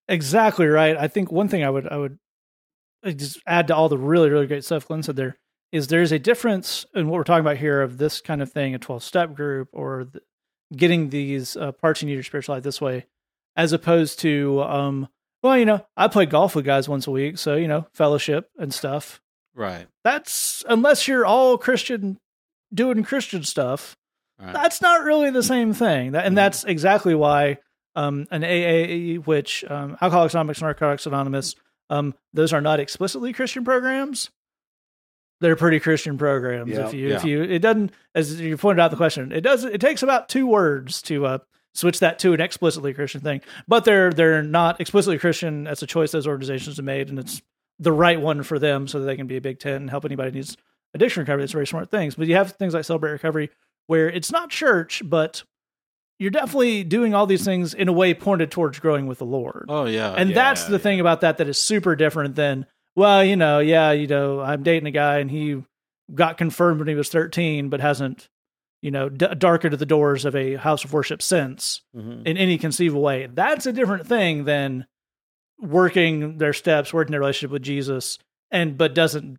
[0.06, 0.97] Exactly right.
[0.97, 2.19] I think one thing I would I would
[3.06, 5.36] just add to all the really really great stuff Glenn said there
[5.73, 8.74] is there's a difference in what we're talking about here of this kind of thing
[8.74, 10.20] a 12 step group or the,
[10.77, 13.06] getting these uh, parts you need your spiritual life this way
[13.59, 15.06] as opposed to um
[15.43, 18.48] well you know I play golf with guys once a week so you know fellowship
[18.59, 19.20] and stuff
[19.55, 19.86] Right.
[20.05, 22.18] that's unless you're all Christian
[22.72, 23.97] doing Christian stuff
[24.40, 24.52] Right.
[24.55, 26.12] that's not really the same thing.
[26.12, 27.59] That, and that's exactly why
[27.97, 31.56] um, an AA, which um, Alcoholics Anonymous, Narcotics Anonymous,
[31.90, 34.30] um, those are not explicitly Christian programs.
[35.40, 36.70] They're pretty Christian programs.
[36.70, 37.16] Yeah, if you, yeah.
[37.16, 39.64] if you, it doesn't, as you pointed out the question, it does.
[39.64, 41.39] It takes about two words to uh,
[41.74, 43.40] switch that to an explicitly Christian thing.
[43.66, 45.65] But they're they're not explicitly Christian.
[45.65, 47.43] That's a choice those organizations have made, and it's
[47.78, 50.05] the right one for them, so that they can be a big tent and help
[50.05, 50.57] anybody who needs
[50.95, 51.43] addiction recovery.
[51.43, 52.15] That's very smart things.
[52.15, 53.51] But you have things like Celebrate Recovery,
[53.86, 55.43] where it's not church, but
[56.19, 59.66] you're definitely doing all these things in a way pointed towards growing with the Lord.
[59.69, 60.12] Oh yeah.
[60.12, 60.78] and yeah, that's the yeah.
[60.78, 62.66] thing about that that is super different than,
[62.97, 65.62] well, you know, yeah, you know, I'm dating a guy and he
[66.12, 68.28] got confirmed when he was 13, but hasn't,
[68.80, 72.26] you know, d- to the doors of a house of worship since Mhm.
[72.26, 73.26] in any conceivable way.
[73.32, 74.86] That's a different thing than
[75.60, 78.18] working their steps, working their relationship with Jesus,
[78.50, 79.38] and but doesn't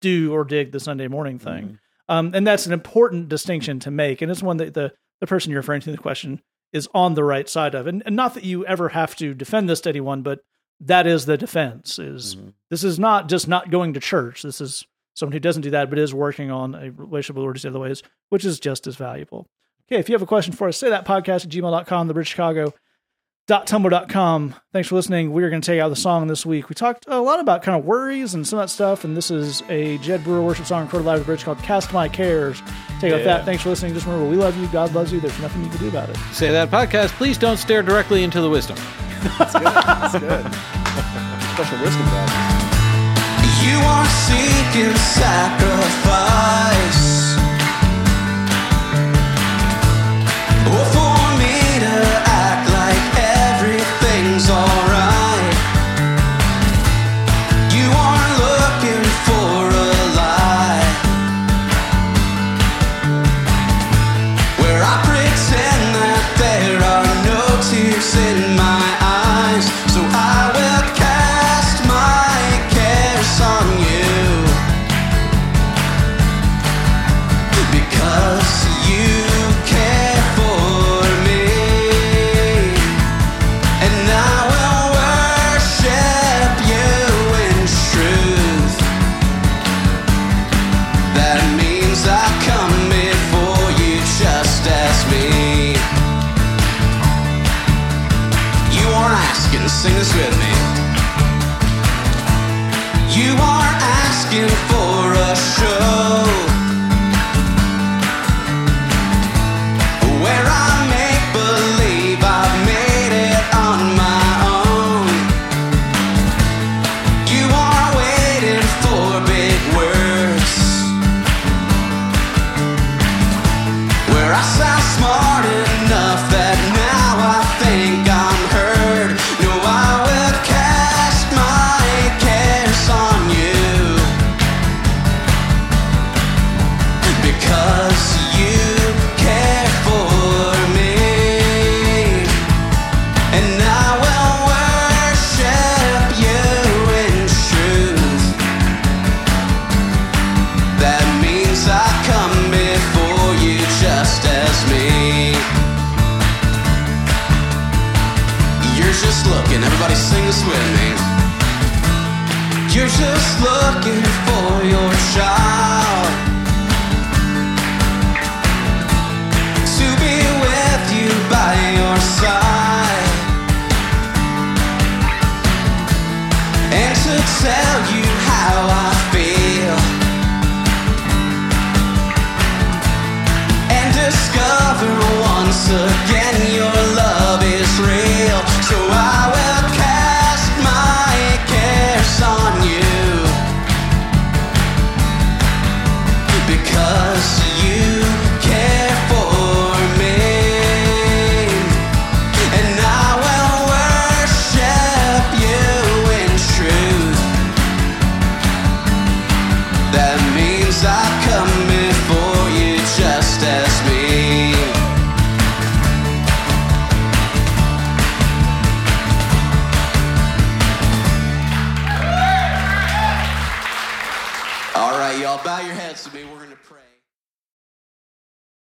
[0.00, 1.64] do or dig the Sunday morning thing.
[1.64, 1.78] Mhm.
[2.08, 4.22] Um, and that's an important distinction to make.
[4.22, 6.40] And it's one that the, the person you're referring to in the question
[6.72, 7.86] is on the right side of.
[7.86, 10.40] And, and not that you ever have to defend this to anyone, but
[10.80, 12.52] that is the defense is Mhm.
[12.70, 14.42] this is not just not going to church.
[14.42, 14.86] This is
[15.18, 17.68] someone who doesn't do that, but is working on a relationship with the Lord the
[17.68, 19.46] other ways, which is just as valuable.
[19.90, 22.28] Okay, if you have a question for us, say that podcast at gmail.com, the Bridge
[22.28, 22.72] Chicago
[23.48, 24.54] tumblr.com.
[24.74, 25.32] Thanks for listening.
[25.32, 26.68] We're going to take out the song this week.
[26.68, 29.30] We talked a lot about kind of worries and some of that stuff, and this
[29.30, 32.60] is a Jed Brewer worship song recorded live at the bridge called Cast My Cares.
[33.00, 33.24] Take out Yeah.
[33.24, 33.44] that.
[33.46, 33.94] Thanks for listening.
[33.94, 34.66] Just remember, we love you.
[34.68, 35.20] God loves you.
[35.20, 36.16] There's nothing you can do about it.
[36.32, 37.08] Say that podcast.
[37.16, 38.76] Please don't stare directly into the wisdom.
[39.38, 39.62] That's good.
[39.64, 40.52] That's good.
[41.54, 42.57] Special wisdom bag.
[43.60, 45.58] You are seeking sacrifice.